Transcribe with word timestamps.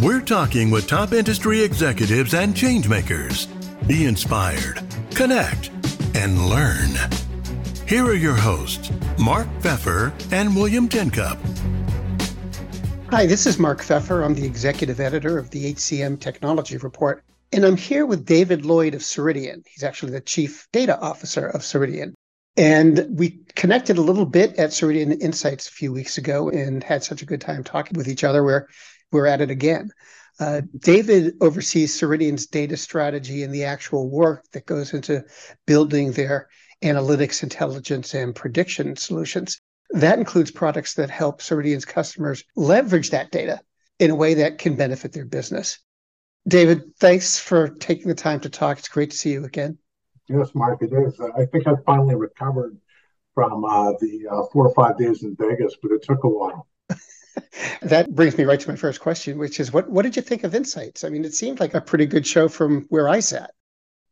We're 0.00 0.20
talking 0.20 0.70
with 0.70 0.86
top 0.86 1.12
industry 1.12 1.60
executives 1.60 2.32
and 2.32 2.54
changemakers. 2.54 3.48
Be 3.88 4.04
inspired, 4.04 4.80
connect, 5.10 5.72
and 6.14 6.48
learn. 6.48 6.90
Here 7.84 8.04
are 8.04 8.14
your 8.14 8.36
hosts, 8.36 8.92
Mark 9.18 9.48
Feffer 9.58 10.12
and 10.30 10.54
William 10.54 10.88
Tincup. 10.88 11.36
Hi, 13.10 13.26
this 13.26 13.44
is 13.44 13.58
Mark 13.58 13.80
Feffer. 13.80 14.24
I'm 14.24 14.36
the 14.36 14.46
executive 14.46 15.00
editor 15.00 15.36
of 15.36 15.50
the 15.50 15.74
HCM 15.74 16.20
Technology 16.20 16.76
Report. 16.76 17.24
And 17.50 17.64
I'm 17.64 17.76
here 17.76 18.06
with 18.06 18.24
David 18.24 18.64
Lloyd 18.64 18.94
of 18.94 19.00
Ceridian. 19.00 19.66
He's 19.66 19.82
actually 19.82 20.12
the 20.12 20.20
chief 20.20 20.68
data 20.70 20.96
officer 21.00 21.48
of 21.48 21.62
Ceridian. 21.62 22.12
And 22.56 23.04
we 23.18 23.40
connected 23.56 23.98
a 23.98 24.02
little 24.02 24.26
bit 24.26 24.60
at 24.60 24.70
Ceridian 24.70 25.20
Insights 25.20 25.66
a 25.66 25.72
few 25.72 25.92
weeks 25.92 26.18
ago 26.18 26.50
and 26.50 26.84
had 26.84 27.02
such 27.02 27.20
a 27.20 27.26
good 27.26 27.40
time 27.40 27.64
talking 27.64 27.98
with 27.98 28.06
each 28.06 28.22
other. 28.22 28.44
We're, 28.44 28.68
we're 29.12 29.26
at 29.26 29.40
it 29.40 29.50
again. 29.50 29.90
Uh, 30.40 30.62
David 30.78 31.34
oversees 31.40 31.98
Ceridian's 31.98 32.46
data 32.46 32.76
strategy 32.76 33.42
and 33.42 33.52
the 33.52 33.64
actual 33.64 34.08
work 34.08 34.44
that 34.52 34.66
goes 34.66 34.92
into 34.92 35.24
building 35.66 36.12
their 36.12 36.48
analytics, 36.82 37.42
intelligence, 37.42 38.14
and 38.14 38.34
prediction 38.34 38.94
solutions. 38.94 39.60
That 39.90 40.18
includes 40.18 40.50
products 40.50 40.94
that 40.94 41.10
help 41.10 41.40
Ceridian's 41.40 41.84
customers 41.84 42.44
leverage 42.54 43.10
that 43.10 43.32
data 43.32 43.60
in 43.98 44.10
a 44.10 44.14
way 44.14 44.34
that 44.34 44.58
can 44.58 44.76
benefit 44.76 45.12
their 45.12 45.26
business. 45.26 45.78
David, 46.46 46.94
thanks 47.00 47.38
for 47.38 47.68
taking 47.68 48.08
the 48.08 48.14
time 48.14 48.40
to 48.40 48.48
talk. 48.48 48.78
It's 48.78 48.88
great 48.88 49.10
to 49.10 49.16
see 49.16 49.32
you 49.32 49.44
again. 49.44 49.78
Yes, 50.28 50.50
Mark, 50.54 50.82
it 50.82 50.92
is. 50.92 51.18
I 51.20 51.46
think 51.46 51.66
I 51.66 51.72
finally 51.84 52.14
recovered 52.14 52.78
from 53.34 53.64
uh, 53.64 53.92
the 54.00 54.26
uh, 54.30 54.42
four 54.52 54.68
or 54.68 54.74
five 54.74 54.98
days 54.98 55.24
in 55.24 55.34
Vegas, 55.36 55.74
but 55.82 55.90
it 55.90 56.02
took 56.02 56.22
a 56.24 56.28
while. 56.28 56.67
That 57.82 58.14
brings 58.14 58.36
me 58.36 58.44
right 58.44 58.60
to 58.60 58.68
my 58.68 58.76
first 58.76 59.00
question, 59.00 59.38
which 59.38 59.60
is 59.60 59.72
what, 59.72 59.88
what 59.90 60.02
did 60.02 60.16
you 60.16 60.22
think 60.22 60.44
of 60.44 60.54
Insights? 60.54 61.04
I 61.04 61.08
mean, 61.08 61.24
it 61.24 61.34
seemed 61.34 61.60
like 61.60 61.74
a 61.74 61.80
pretty 61.80 62.06
good 62.06 62.26
show 62.26 62.48
from 62.48 62.86
where 62.88 63.08
I 63.08 63.20
sat. 63.20 63.50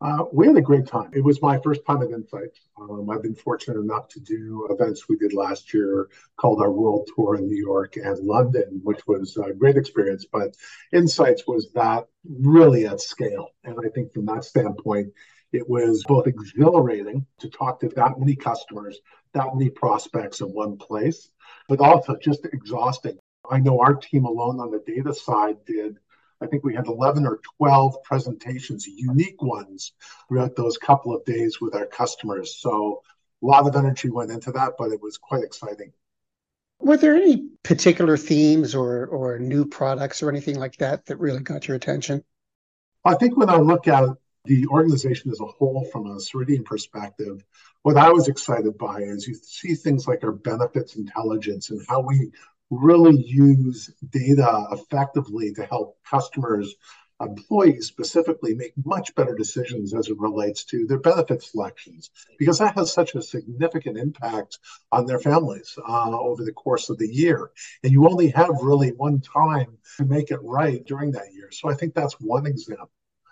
Uh, 0.00 0.24
we 0.30 0.46
had 0.46 0.56
a 0.56 0.62
great 0.62 0.86
time. 0.86 1.10
It 1.14 1.24
was 1.24 1.40
my 1.40 1.58
first 1.60 1.80
time 1.86 2.02
at 2.02 2.10
Insights. 2.10 2.60
Um, 2.78 3.08
I've 3.08 3.22
been 3.22 3.34
fortunate 3.34 3.80
enough 3.80 4.08
to 4.08 4.20
do 4.20 4.68
events 4.70 5.08
we 5.08 5.16
did 5.16 5.32
last 5.32 5.72
year 5.72 6.10
called 6.36 6.60
our 6.60 6.70
World 6.70 7.08
Tour 7.14 7.36
in 7.36 7.46
New 7.46 7.56
York 7.56 7.96
and 7.96 8.18
London, 8.18 8.80
which 8.84 9.06
was 9.06 9.38
a 9.38 9.54
great 9.54 9.78
experience. 9.78 10.26
But 10.30 10.54
Insights 10.92 11.46
was 11.46 11.72
that 11.72 12.08
really 12.28 12.86
at 12.86 13.00
scale. 13.00 13.48
And 13.64 13.76
I 13.82 13.88
think 13.88 14.12
from 14.12 14.26
that 14.26 14.44
standpoint, 14.44 15.14
it 15.52 15.68
was 15.68 16.04
both 16.06 16.26
exhilarating 16.26 17.26
to 17.38 17.48
talk 17.48 17.80
to 17.80 17.88
that 17.90 18.18
many 18.18 18.36
customers, 18.36 18.98
that 19.32 19.54
many 19.54 19.70
prospects 19.70 20.40
in 20.40 20.48
one 20.48 20.76
place, 20.76 21.30
but 21.68 21.80
also 21.80 22.16
just 22.16 22.44
exhausting. 22.46 23.18
I 23.50 23.60
know 23.60 23.80
our 23.80 23.94
team 23.94 24.24
alone 24.24 24.60
on 24.60 24.70
the 24.70 24.82
data 24.86 25.14
side 25.14 25.64
did 25.64 25.98
I 26.40 26.46
think 26.46 26.64
we 26.64 26.74
had 26.74 26.86
11 26.86 27.26
or 27.26 27.40
12 27.58 28.02
presentations, 28.02 28.86
unique 28.86 29.40
ones, 29.40 29.92
throughout 30.28 30.54
those 30.54 30.76
couple 30.76 31.14
of 31.14 31.24
days 31.24 31.60
with 31.60 31.74
our 31.74 31.86
customers. 31.86 32.56
So 32.56 33.02
a 33.42 33.46
lot 33.46 33.66
of 33.66 33.74
energy 33.74 34.10
went 34.10 34.30
into 34.30 34.52
that, 34.52 34.74
but 34.78 34.92
it 34.92 35.00
was 35.00 35.16
quite 35.16 35.42
exciting. 35.42 35.92
Were 36.78 36.98
there 36.98 37.16
any 37.16 37.48
particular 37.62 38.18
themes 38.18 38.74
or, 38.74 39.06
or 39.06 39.38
new 39.38 39.64
products 39.64 40.22
or 40.22 40.28
anything 40.28 40.58
like 40.58 40.76
that 40.76 41.06
that 41.06 41.16
really 41.16 41.40
got 41.40 41.66
your 41.66 41.76
attention? 41.76 42.22
I 43.02 43.14
think 43.14 43.36
when 43.36 43.48
I 43.48 43.56
look 43.56 43.88
at 43.88 44.04
the 44.46 44.66
organization 44.68 45.30
as 45.30 45.40
a 45.40 45.46
whole 45.46 45.84
from 45.92 46.06
a 46.06 46.16
Ceridian 46.16 46.64
perspective, 46.64 47.44
what 47.82 47.96
I 47.96 48.10
was 48.10 48.28
excited 48.28 48.78
by 48.78 49.00
is 49.00 49.26
you 49.26 49.34
see 49.34 49.74
things 49.74 50.08
like 50.08 50.24
our 50.24 50.32
benefits 50.32 50.96
intelligence 50.96 51.70
and 51.70 51.84
how 51.88 52.00
we 52.00 52.30
really 52.70 53.20
use 53.22 53.90
data 54.10 54.66
effectively 54.72 55.52
to 55.52 55.64
help 55.64 55.96
customers, 56.04 56.74
employees 57.20 57.86
specifically, 57.86 58.54
make 58.54 58.72
much 58.84 59.14
better 59.14 59.34
decisions 59.34 59.94
as 59.94 60.08
it 60.08 60.18
relates 60.18 60.64
to 60.64 60.86
their 60.86 60.98
benefit 60.98 61.42
selections, 61.42 62.10
because 62.38 62.58
that 62.58 62.74
has 62.74 62.92
such 62.92 63.14
a 63.14 63.22
significant 63.22 63.96
impact 63.96 64.58
on 64.90 65.06
their 65.06 65.20
families 65.20 65.78
uh, 65.88 66.18
over 66.18 66.44
the 66.44 66.52
course 66.52 66.90
of 66.90 66.98
the 66.98 67.08
year. 67.08 67.50
And 67.82 67.92
you 67.92 68.08
only 68.08 68.28
have 68.28 68.50
really 68.62 68.90
one 68.90 69.20
time 69.20 69.78
to 69.98 70.04
make 70.04 70.30
it 70.30 70.40
right 70.42 70.84
during 70.84 71.12
that 71.12 71.32
year. 71.32 71.50
So 71.52 71.70
I 71.70 71.74
think 71.74 71.94
that's 71.94 72.20
one 72.20 72.46
example 72.46 72.90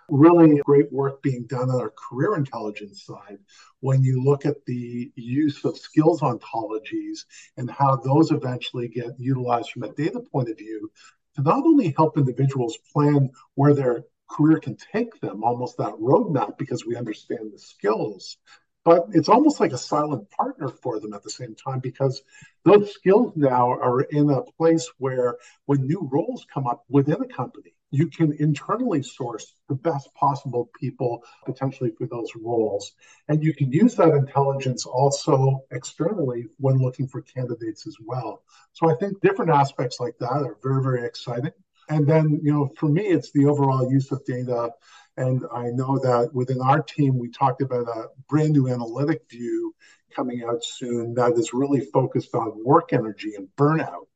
really 0.09 0.61
great 0.65 0.93
work 0.93 1.23
being 1.23 1.47
done 1.47 1.71
on 1.71 1.81
our 1.81 1.91
career 1.91 2.37
intelligence 2.37 3.05
side 3.05 3.39
when 3.81 4.03
you 4.03 4.23
look 4.23 4.47
at 4.47 4.65
the 4.67 5.11
use 5.17 5.65
of 5.65 5.79
skills 5.79 6.21
ontologies 6.21 7.25
and 7.57 7.71
how 7.71 7.97
those 7.97 8.31
eventually 8.31 8.89
get 8.89 9.19
utilized 9.19 9.71
from 9.71 9.85
a 9.85 9.93
data 9.93 10.21
point 10.33 10.49
of 10.49 10.59
view 10.59 10.91
to 11.37 11.43
not 11.43 11.65
only 11.65 11.95
help 11.97 12.17
individuals 12.17 12.79
plan 12.93 13.31
where 13.55 13.75
their 13.75 14.05
career 14.31 14.59
can 14.59 14.77
take 14.93 15.21
them, 15.21 15.45
almost 15.45 15.77
that 15.79 15.95
roadmap 15.95 16.57
because 16.59 16.87
we 16.87 16.97
understand 16.97 17.53
the 17.53 17.59
skills, 17.59 18.37
but 18.85 19.07
it's 19.13 19.29
almost 19.29 19.61
like 19.61 19.73
a 19.73 19.79
silent 19.79 20.31
partner 20.31 20.69
for 20.69 21.01
them 21.01 21.15
at 21.15 21.23
the 21.23 21.31
same 21.31 21.55
time 21.55 21.81
because 21.81 22.23
those 22.65 22.93
skills 22.93 23.33
now 23.35 23.71
are 23.71 24.03
in 24.03 24.31
a 24.31 24.43
place 24.59 24.91
where 24.99 25.37
when 25.67 25.87
new 25.87 26.09
roles 26.13 26.47
come 26.53 26.67
up 26.67 26.85
within 26.89 27.21
a 27.23 27.27
company, 27.27 27.75
you 27.95 28.09
can 28.09 28.33
internally 28.41 29.03
source 29.03 29.55
the 29.69 29.75
best 29.75 30.13
possible 30.15 30.69
people 30.81 31.23
potentially 31.47 31.93
for 31.97 32.07
those 32.09 32.31
roles. 32.35 32.93
And 33.29 33.43
you 33.43 33.55
can 33.55 33.71
use 33.71 33.95
that 33.95 34.15
intelligence 34.15 34.85
also 34.85 35.65
externally 35.71 36.47
when 36.59 36.79
looking 36.79 37.07
for 37.07 37.23
candidates 37.23 37.87
as 37.87 37.97
well. 38.05 38.43
So 38.73 38.91
I 38.91 38.95
think 38.97 39.21
different 39.21 39.53
aspects 39.53 40.01
like 40.01 40.19
that 40.19 40.33
are 40.33 40.59
very, 40.63 40.83
very 40.83 41.07
exciting. 41.07 41.53
And 41.89 42.07
then, 42.07 42.41
you 42.43 42.53
know, 42.53 42.71
for 42.77 42.89
me, 42.89 43.03
it's 43.03 43.31
the 43.31 43.47
overall 43.47 43.91
use 43.91 44.11
of 44.11 44.25
data. 44.25 44.71
And 45.17 45.45
I 45.55 45.71
know 45.71 45.99
that 46.01 46.31
within 46.33 46.61
our 46.61 46.83
team, 46.83 47.19
we 47.19 47.31
talked 47.31 47.63
about 47.63 47.87
a 47.87 48.09
brand 48.29 48.53
new 48.55 48.69
analytic 48.69 49.31
view 49.31 49.75
coming 50.17 50.43
out 50.43 50.65
soon 50.65 51.15
that 51.15 51.35
is 51.35 51.53
really 51.53 51.81
focused 51.81 52.35
on 52.35 52.65
work 52.65 52.93
energy 52.93 53.35
and 53.37 53.49
burnout. 53.57 54.07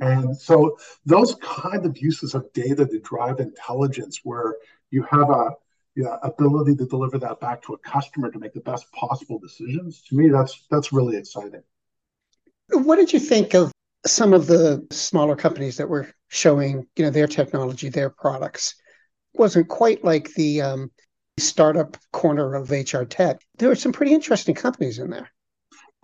And 0.00 0.36
so 0.36 0.76
those 1.06 1.34
kind 1.36 1.86
of 1.86 1.96
uses 1.98 2.34
of 2.34 2.52
data 2.52 2.86
to 2.86 3.00
drive 3.00 3.40
intelligence 3.40 4.20
where 4.24 4.56
you 4.90 5.02
have 5.04 5.30
a 5.30 5.50
ability 6.22 6.74
to 6.76 6.86
deliver 6.86 7.18
that 7.18 7.40
back 7.40 7.62
to 7.62 7.74
a 7.74 7.78
customer 7.78 8.30
to 8.30 8.38
make 8.38 8.52
the 8.52 8.60
best 8.60 8.90
possible 8.92 9.38
decisions, 9.38 10.02
to 10.02 10.16
me 10.16 10.28
that's 10.28 10.66
that's 10.70 10.92
really 10.92 11.16
exciting. 11.16 11.62
What 12.70 12.96
did 12.96 13.12
you 13.12 13.20
think 13.20 13.54
of 13.54 13.70
some 14.06 14.32
of 14.32 14.46
the 14.46 14.86
smaller 14.90 15.36
companies 15.36 15.76
that 15.76 15.88
were 15.88 16.08
showing, 16.28 16.86
you 16.96 17.04
know, 17.04 17.10
their 17.10 17.26
technology, 17.26 17.88
their 17.88 18.10
products? 18.10 18.74
It 19.34 19.40
wasn't 19.40 19.68
quite 19.68 20.04
like 20.04 20.32
the 20.34 20.62
um, 20.62 20.90
startup 21.38 21.96
corner 22.12 22.54
of 22.54 22.70
HR 22.70 23.04
tech. 23.04 23.40
There 23.58 23.68
were 23.68 23.74
some 23.74 23.92
pretty 23.92 24.14
interesting 24.14 24.54
companies 24.54 24.98
in 24.98 25.10
there. 25.10 25.30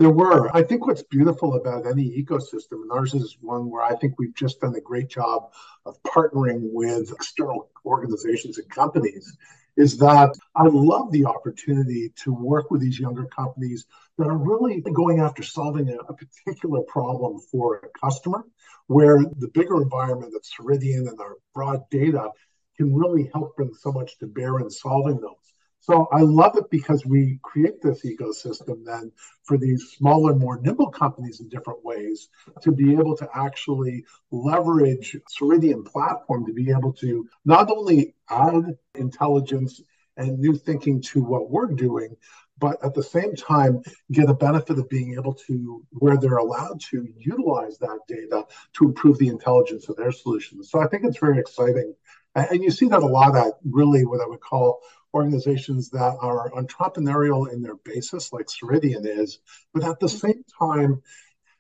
There 0.01 0.09
were. 0.09 0.49
I 0.57 0.63
think 0.63 0.87
what's 0.87 1.03
beautiful 1.03 1.57
about 1.57 1.87
any 1.87 2.09
ecosystem, 2.25 2.81
and 2.81 2.91
ours 2.91 3.13
is 3.13 3.37
one 3.43 3.71
where 3.71 3.83
I 3.83 3.95
think 3.97 4.15
we've 4.19 4.35
just 4.35 4.59
done 4.63 4.75
a 4.75 4.81
great 4.81 5.11
job 5.11 5.53
of 5.85 6.03
partnering 6.05 6.71
with 6.73 7.13
external 7.13 7.69
organizations 7.85 8.57
and 8.57 8.67
companies, 8.71 9.37
is 9.77 9.99
that 9.99 10.35
I 10.57 10.69
love 10.69 11.13
the 11.13 11.27
opportunity 11.27 12.15
to 12.25 12.33
work 12.33 12.71
with 12.71 12.81
these 12.81 12.99
younger 12.99 13.27
companies 13.27 13.85
that 14.17 14.27
are 14.27 14.39
really 14.39 14.81
going 14.81 15.21
after 15.21 15.43
solving 15.43 15.91
a, 15.91 15.97
a 15.97 16.15
particular 16.15 16.81
problem 16.89 17.39
for 17.53 17.83
a 17.85 17.99
customer, 18.01 18.47
where 18.87 19.19
the 19.19 19.51
bigger 19.53 19.83
environment 19.83 20.33
of 20.35 20.43
Ceridian 20.45 21.11
and 21.11 21.21
our 21.21 21.37
broad 21.55 21.83
data 21.91 22.31
can 22.79 22.95
really 22.95 23.31
help 23.35 23.55
bring 23.55 23.75
so 23.75 23.93
much 23.93 24.17
to 24.21 24.27
bear 24.27 24.61
in 24.61 24.71
solving 24.71 25.21
those. 25.21 25.40
So 25.81 26.09
I 26.13 26.21
love 26.21 26.57
it 26.57 26.71
because 26.71 27.07
we 27.07 27.41
create 27.43 27.81
this 27.81 28.05
ecosystem 28.05 28.85
then 28.85 29.13
for 29.45 29.57
these 29.57 29.95
smaller, 29.97 30.35
more 30.35 30.61
nimble 30.61 30.91
companies 30.91 31.41
in 31.41 31.49
different 31.49 31.85
ways 31.85 32.29
to 32.63 32.71
be 32.71 32.93
able 32.93 33.17
to 33.17 33.29
actually 33.35 34.05
leverage 34.31 35.17
Ceridian 35.41 35.85
platform 35.85 36.45
to 36.47 36.53
be 36.53 36.71
able 36.71 36.93
to 36.95 37.27
not 37.45 37.71
only 37.71 38.15
add 38.29 38.77
intelligence 38.95 39.81
and 40.17 40.39
new 40.39 40.55
thinking 40.55 41.01
to 41.01 41.23
what 41.23 41.51
we're 41.51 41.73
doing, 41.73 42.15
but 42.59 42.85
at 42.85 42.95
the 42.95 43.03
same 43.03 43.35
time 43.35 43.83
get 44.13 44.29
a 44.29 44.35
benefit 44.35 44.79
of 44.79 44.89
being 44.91 45.15
able 45.15 45.33
to 45.33 45.83
where 45.93 46.19
they're 46.19 46.37
allowed 46.37 46.79
to 46.91 47.09
utilize 47.17 47.79
that 47.79 48.01
data 48.07 48.45
to 48.75 48.85
improve 48.85 49.19
the 49.19 49.29
intelligence 49.29 49.89
of 49.89 49.97
their 49.97 50.13
solutions. 50.13 50.71
So 50.71 50.79
i 50.79 50.87
think 50.87 51.05
it's 51.05 51.19
very 51.19 51.39
exciting. 51.39 51.95
And 52.35 52.63
you 52.63 52.71
see 52.71 52.87
that 52.89 53.03
a 53.03 53.07
lot 53.07 53.35
at 53.35 53.55
really 53.65 54.05
what 54.05 54.21
i 54.21 54.27
would 54.27 54.41
call 54.41 54.81
organizations 55.15 55.91
that 55.91 56.17
are 56.21 56.51
entrepreneurial 56.51 57.53
in 57.53 57.63
their 57.63 57.77
basis, 57.85 58.33
like 58.33 58.47
Ceridian 58.47 59.07
is, 59.07 59.41
but 59.75 59.85
at 59.85 59.99
the 60.01 60.07
mm-hmm. 60.07 60.27
same 60.27 60.45
time, 60.59 61.03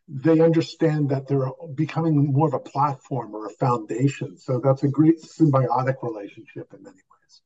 they 0.09 0.41
understand 0.41 1.09
that 1.11 1.29
they're 1.29 1.51
becoming 1.75 2.33
more 2.33 2.49
of 2.49 2.55
a 2.55 2.59
platform 2.59 3.35
or 3.35 3.47
a 3.47 3.51
foundation. 3.51 4.37
So 4.37 4.61
that's 4.63 4.83
a 4.83 4.89
great 4.89 5.23
symbiotic 5.23 6.03
relationship 6.03 6.73
in 6.75 6.83
many 6.83 6.97
ways. 6.97 7.43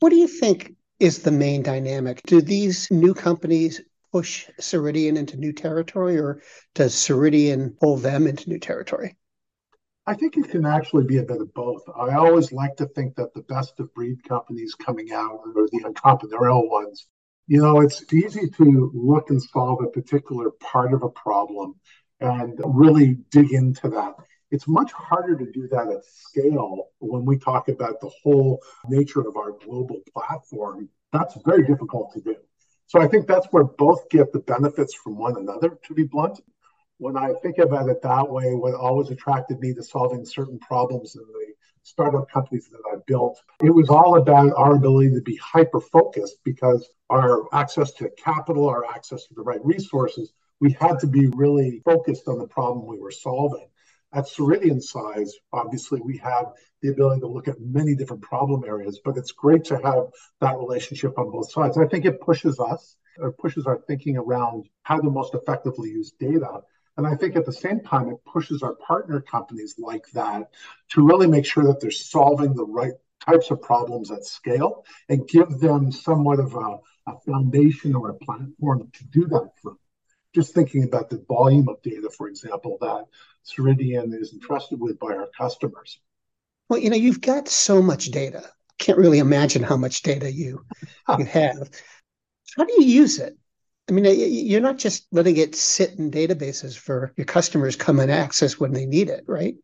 What 0.00 0.10
do 0.10 0.16
you 0.16 0.26
think 0.26 0.74
is 0.98 1.22
the 1.22 1.30
main 1.30 1.62
dynamic? 1.62 2.20
Do 2.26 2.40
these 2.40 2.90
new 2.90 3.14
companies 3.14 3.80
push 4.12 4.48
Ceridian 4.60 5.16
into 5.16 5.36
new 5.36 5.52
territory, 5.52 6.18
or 6.18 6.42
does 6.74 6.94
Ceridian 6.94 7.78
pull 7.78 7.96
them 7.96 8.26
into 8.26 8.48
new 8.48 8.58
territory? 8.58 9.16
I 10.06 10.14
think 10.14 10.36
it 10.36 10.48
can 10.50 10.64
actually 10.64 11.04
be 11.04 11.18
a 11.18 11.22
bit 11.22 11.40
of 11.40 11.52
both. 11.54 11.82
I 11.88 12.14
always 12.14 12.52
like 12.52 12.76
to 12.76 12.86
think 12.86 13.16
that 13.16 13.34
the 13.34 13.42
best 13.42 13.78
of 13.80 13.94
breed 13.94 14.24
companies 14.24 14.74
coming 14.74 15.12
out 15.12 15.40
are 15.44 15.68
the 15.70 15.84
entrepreneurial 15.84 16.68
ones. 16.68 17.06
You 17.46 17.62
know, 17.62 17.80
it's 17.80 18.04
easy 18.12 18.48
to 18.48 18.90
look 18.94 19.30
and 19.30 19.42
solve 19.42 19.82
a 19.82 19.90
particular 19.90 20.50
part 20.52 20.94
of 20.94 21.02
a 21.02 21.10
problem 21.10 21.74
and 22.20 22.58
really 22.64 23.18
dig 23.30 23.52
into 23.52 23.88
that. 23.90 24.14
It's 24.50 24.66
much 24.66 24.90
harder 24.92 25.36
to 25.36 25.50
do 25.52 25.68
that 25.68 25.88
at 25.88 26.04
scale 26.04 26.88
when 26.98 27.24
we 27.24 27.38
talk 27.38 27.68
about 27.68 28.00
the 28.00 28.10
whole 28.22 28.60
nature 28.88 29.20
of 29.20 29.36
our 29.36 29.52
global 29.64 30.00
platform. 30.12 30.88
That's 31.12 31.36
very 31.44 31.66
difficult 31.66 32.12
to 32.14 32.20
do. 32.20 32.36
So 32.86 33.00
I 33.00 33.06
think 33.06 33.28
that's 33.28 33.46
where 33.52 33.64
both 33.64 34.08
get 34.10 34.32
the 34.32 34.40
benefits 34.40 34.94
from 34.94 35.16
one 35.16 35.36
another, 35.36 35.78
to 35.84 35.94
be 35.94 36.04
blunt. 36.04 36.40
When 37.00 37.16
I 37.16 37.32
think 37.42 37.56
about 37.56 37.88
it 37.88 38.02
that 38.02 38.30
way, 38.30 38.54
what 38.54 38.74
always 38.74 39.08
attracted 39.08 39.58
me 39.58 39.72
to 39.72 39.82
solving 39.82 40.22
certain 40.26 40.58
problems 40.58 41.16
in 41.16 41.22
the 41.22 41.54
startup 41.82 42.30
companies 42.30 42.68
that 42.68 42.82
I 42.92 42.96
built, 43.06 43.40
it 43.64 43.70
was 43.70 43.88
all 43.88 44.18
about 44.18 44.52
our 44.52 44.74
ability 44.74 45.14
to 45.14 45.22
be 45.22 45.36
hyper 45.36 45.80
focused 45.80 46.36
because 46.44 46.90
our 47.08 47.46
access 47.54 47.92
to 47.92 48.10
capital, 48.22 48.68
our 48.68 48.84
access 48.84 49.24
to 49.28 49.34
the 49.34 49.40
right 49.40 49.64
resources, 49.64 50.34
we 50.60 50.76
had 50.78 50.98
to 50.98 51.06
be 51.06 51.26
really 51.28 51.80
focused 51.86 52.28
on 52.28 52.38
the 52.38 52.46
problem 52.46 52.86
we 52.86 52.98
were 52.98 53.10
solving. 53.10 53.66
At 54.12 54.26
Ceridian 54.26 54.82
size, 54.82 55.32
obviously, 55.54 56.02
we 56.04 56.18
have 56.18 56.52
the 56.82 56.90
ability 56.90 57.20
to 57.20 57.28
look 57.28 57.48
at 57.48 57.58
many 57.62 57.94
different 57.94 58.22
problem 58.22 58.62
areas, 58.66 59.00
but 59.02 59.16
it's 59.16 59.32
great 59.32 59.64
to 59.64 59.76
have 59.76 60.08
that 60.42 60.58
relationship 60.58 61.18
on 61.18 61.30
both 61.30 61.50
sides. 61.50 61.78
I 61.78 61.86
think 61.86 62.04
it 62.04 62.20
pushes 62.20 62.60
us, 62.60 62.96
it 63.16 63.38
pushes 63.38 63.64
our 63.64 63.78
thinking 63.86 64.18
around 64.18 64.68
how 64.82 65.00
to 65.00 65.10
most 65.10 65.34
effectively 65.34 65.88
use 65.88 66.12
data. 66.20 66.60
And 66.96 67.06
I 67.06 67.14
think 67.14 67.36
at 67.36 67.46
the 67.46 67.52
same 67.52 67.80
time, 67.80 68.08
it 68.08 68.24
pushes 68.24 68.62
our 68.62 68.74
partner 68.74 69.20
companies 69.20 69.76
like 69.78 70.10
that 70.12 70.50
to 70.90 71.06
really 71.06 71.26
make 71.26 71.46
sure 71.46 71.64
that 71.64 71.80
they're 71.80 71.90
solving 71.90 72.54
the 72.54 72.66
right 72.66 72.92
types 73.24 73.50
of 73.50 73.62
problems 73.62 74.10
at 74.10 74.24
scale 74.24 74.84
and 75.08 75.28
give 75.28 75.60
them 75.60 75.92
somewhat 75.92 76.40
of 76.40 76.54
a, 76.54 76.78
a 77.10 77.20
foundation 77.26 77.94
or 77.94 78.10
a 78.10 78.14
platform 78.14 78.90
to 78.92 79.04
do 79.06 79.26
that 79.26 79.50
from 79.62 79.78
just 80.34 80.54
thinking 80.54 80.84
about 80.84 81.10
the 81.10 81.24
volume 81.28 81.68
of 81.68 81.82
data, 81.82 82.08
for 82.16 82.28
example, 82.28 82.78
that 82.80 83.06
Ceridian 83.44 84.14
is 84.18 84.32
entrusted 84.32 84.80
with 84.80 84.98
by 84.98 85.08
our 85.08 85.28
customers. 85.36 85.98
Well, 86.68 86.78
you 86.78 86.90
know, 86.90 86.96
you've 86.96 87.20
got 87.20 87.48
so 87.48 87.82
much 87.82 88.06
data. 88.06 88.44
Can't 88.78 88.98
really 88.98 89.18
imagine 89.18 89.62
how 89.62 89.76
much 89.76 90.02
data 90.02 90.30
you 90.30 90.64
you 91.18 91.24
have. 91.24 91.68
How 92.56 92.64
do 92.64 92.72
you 92.78 92.84
use 92.84 93.18
it? 93.18 93.36
I 93.90 93.92
mean, 93.92 94.04
you're 94.06 94.60
not 94.60 94.78
just 94.78 95.06
letting 95.10 95.36
it 95.36 95.56
sit 95.56 95.98
in 95.98 96.12
databases 96.12 96.78
for 96.78 97.12
your 97.16 97.24
customers 97.24 97.74
come 97.74 97.98
and 97.98 98.10
access 98.10 98.60
when 98.60 98.72
they 98.72 98.86
need 98.86 99.08
it, 99.08 99.24
right? 99.26 99.56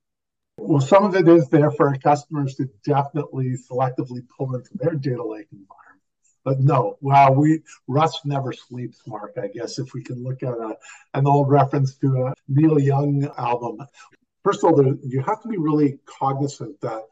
Well, 0.58 0.80
some 0.80 1.04
of 1.04 1.14
it 1.14 1.28
is 1.28 1.48
there 1.48 1.70
for 1.70 1.94
customers 1.98 2.56
to 2.56 2.68
definitely 2.84 3.56
selectively 3.70 4.26
pull 4.36 4.56
into 4.56 4.70
their 4.74 4.94
data 4.94 5.22
lake 5.22 5.46
environment. 5.52 6.02
But 6.44 6.60
no, 6.60 6.96
well, 7.00 7.34
we 7.34 7.62
Rust 7.86 8.24
never 8.24 8.52
sleeps, 8.52 9.00
Mark. 9.06 9.34
I 9.40 9.46
guess 9.46 9.78
if 9.78 9.92
we 9.94 10.02
can 10.02 10.24
look 10.24 10.42
at 10.42 10.54
a, 10.54 10.76
an 11.14 11.26
old 11.26 11.48
reference 11.48 11.96
to 11.98 12.26
a 12.26 12.34
Neil 12.48 12.80
Young 12.80 13.30
album. 13.38 13.78
First 14.42 14.64
of 14.64 14.70
all, 14.70 14.76
there, 14.76 14.94
you 15.04 15.22
have 15.22 15.40
to 15.42 15.48
be 15.48 15.56
really 15.56 15.98
cognizant 16.06 16.80
that 16.80 17.02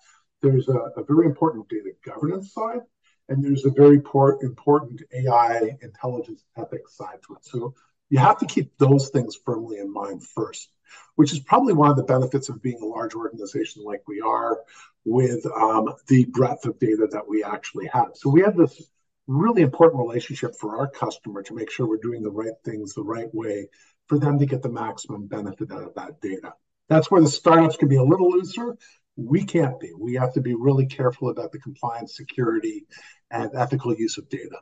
there's 0.42 0.68
a, 0.68 0.78
a 0.96 1.04
very 1.04 1.26
important 1.26 1.68
data 1.68 1.90
governance 2.04 2.52
side, 2.52 2.80
and 3.28 3.42
there's 3.42 3.64
a 3.64 3.70
very 3.70 4.00
por- 4.00 4.42
important 4.42 5.02
AI 5.12 5.76
intelligence 5.82 6.44
ethics 6.56 6.96
side 6.96 7.18
to 7.26 7.34
it. 7.34 7.44
So 7.44 7.74
you 8.10 8.18
have 8.18 8.38
to 8.38 8.46
keep 8.46 8.76
those 8.78 9.08
things 9.08 9.36
firmly 9.44 9.78
in 9.78 9.92
mind 9.92 10.26
first, 10.26 10.68
which 11.16 11.32
is 11.32 11.40
probably 11.40 11.72
one 11.72 11.90
of 11.90 11.96
the 11.96 12.02
benefits 12.02 12.48
of 12.48 12.62
being 12.62 12.80
a 12.82 12.86
large 12.86 13.14
organization 13.14 13.82
like 13.84 14.02
we 14.06 14.20
are 14.20 14.60
with 15.04 15.44
um, 15.46 15.92
the 16.08 16.24
breadth 16.26 16.66
of 16.66 16.78
data 16.78 17.08
that 17.10 17.26
we 17.26 17.42
actually 17.42 17.86
have. 17.86 18.10
So 18.14 18.30
we 18.30 18.42
have 18.42 18.56
this 18.56 18.82
really 19.26 19.62
important 19.62 20.06
relationship 20.06 20.54
for 20.60 20.78
our 20.78 20.88
customer 20.88 21.42
to 21.42 21.54
make 21.54 21.70
sure 21.70 21.88
we're 21.88 21.96
doing 21.96 22.22
the 22.22 22.30
right 22.30 22.52
things 22.64 22.92
the 22.92 23.02
right 23.02 23.32
way 23.34 23.68
for 24.06 24.18
them 24.18 24.38
to 24.38 24.46
get 24.46 24.62
the 24.62 24.68
maximum 24.68 25.26
benefit 25.26 25.72
out 25.72 25.82
of 25.82 25.94
that 25.94 26.20
data. 26.20 26.52
That's 26.88 27.10
where 27.10 27.22
the 27.22 27.28
startups 27.28 27.76
can 27.76 27.88
be 27.88 27.96
a 27.96 28.02
little 28.02 28.30
looser. 28.30 28.76
We 29.16 29.44
can't 29.44 29.78
be. 29.78 29.92
We 29.96 30.14
have 30.14 30.32
to 30.34 30.40
be 30.40 30.54
really 30.54 30.86
careful 30.86 31.30
about 31.30 31.52
the 31.52 31.60
compliance, 31.60 32.16
security, 32.16 32.86
and 33.30 33.50
ethical 33.54 33.94
use 33.94 34.18
of 34.18 34.28
data. 34.28 34.58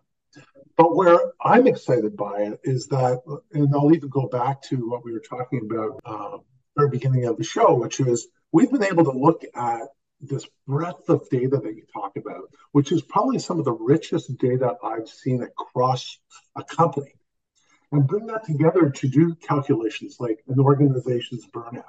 But 0.77 0.97
where 0.97 1.33
I'm 1.43 1.67
excited 1.67 2.17
by 2.17 2.43
it 2.43 2.61
is 2.65 2.87
that, 2.89 3.21
and 3.53 3.75
I'll 3.75 3.95
even 3.95 4.09
go 4.09 4.29
back 4.29 4.63
to 4.63 4.89
what 4.89 5.05
we 5.05 5.13
were 5.13 5.21
talking 5.21 5.69
about 5.71 6.01
uh, 6.05 6.39
very 6.77 6.89
beginning 6.89 7.27
of 7.27 7.37
the 7.37 7.45
show, 7.45 7.75
which 7.75 8.01
is 8.01 8.29
we've 8.51 8.71
been 8.71 8.85
able 8.85 9.05
to 9.05 9.13
look 9.13 9.43
at 9.55 9.83
this 10.21 10.47
breadth 10.67 11.09
of 11.09 11.29
data 11.31 11.59
that 11.59 11.75
you 11.75 11.85
talk 11.93 12.17
about, 12.17 12.49
which 12.71 12.93
is 12.93 13.03
probably 13.03 13.39
some 13.39 13.59
of 13.59 13.65
the 13.65 13.73
richest 13.73 14.37
data 14.39 14.77
I've 14.83 15.09
seen 15.09 15.43
across 15.43 16.19
a 16.57 16.63
company, 16.63 17.15
and 17.91 18.07
bring 18.07 18.27
that 18.27 18.45
together 18.45 18.89
to 18.89 19.09
do 19.09 19.35
calculations 19.35 20.17
like 20.21 20.43
an 20.49 20.61
organization's 20.61 21.47
burnout. 21.47 21.83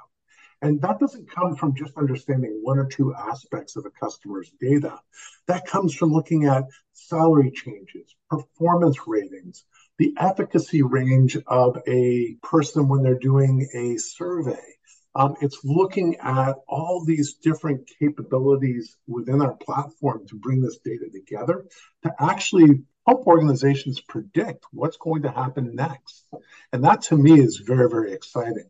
And 0.64 0.80
that 0.80 0.98
doesn't 0.98 1.30
come 1.30 1.56
from 1.56 1.76
just 1.76 1.96
understanding 1.96 2.60
one 2.62 2.78
or 2.78 2.86
two 2.86 3.14
aspects 3.14 3.76
of 3.76 3.84
a 3.84 3.90
customer's 3.90 4.50
data. 4.60 4.98
That 5.46 5.66
comes 5.66 5.94
from 5.94 6.12
looking 6.12 6.46
at 6.46 6.64
salary 6.92 7.50
changes, 7.50 8.14
performance 8.30 8.98
ratings, 9.06 9.64
the 9.98 10.14
efficacy 10.16 10.82
range 10.82 11.36
of 11.46 11.76
a 11.86 12.36
person 12.42 12.88
when 12.88 13.02
they're 13.02 13.18
doing 13.18 13.68
a 13.74 13.98
survey, 13.98 14.64
um, 15.16 15.36
it's 15.40 15.60
looking 15.64 16.16
at 16.16 16.56
all 16.66 17.04
these 17.04 17.34
different 17.34 17.88
capabilities 18.00 18.96
within 19.06 19.40
our 19.42 19.54
platform 19.54 20.26
to 20.28 20.36
bring 20.36 20.60
this 20.60 20.78
data 20.78 21.06
together 21.12 21.66
to 22.02 22.14
actually 22.18 22.82
help 23.06 23.26
organizations 23.26 24.00
predict 24.00 24.64
what's 24.72 24.96
going 24.96 25.22
to 25.22 25.30
happen 25.30 25.76
next. 25.76 26.24
And 26.72 26.82
that 26.84 27.02
to 27.02 27.16
me 27.16 27.38
is 27.38 27.58
very, 27.58 27.88
very 27.88 28.12
exciting. 28.12 28.68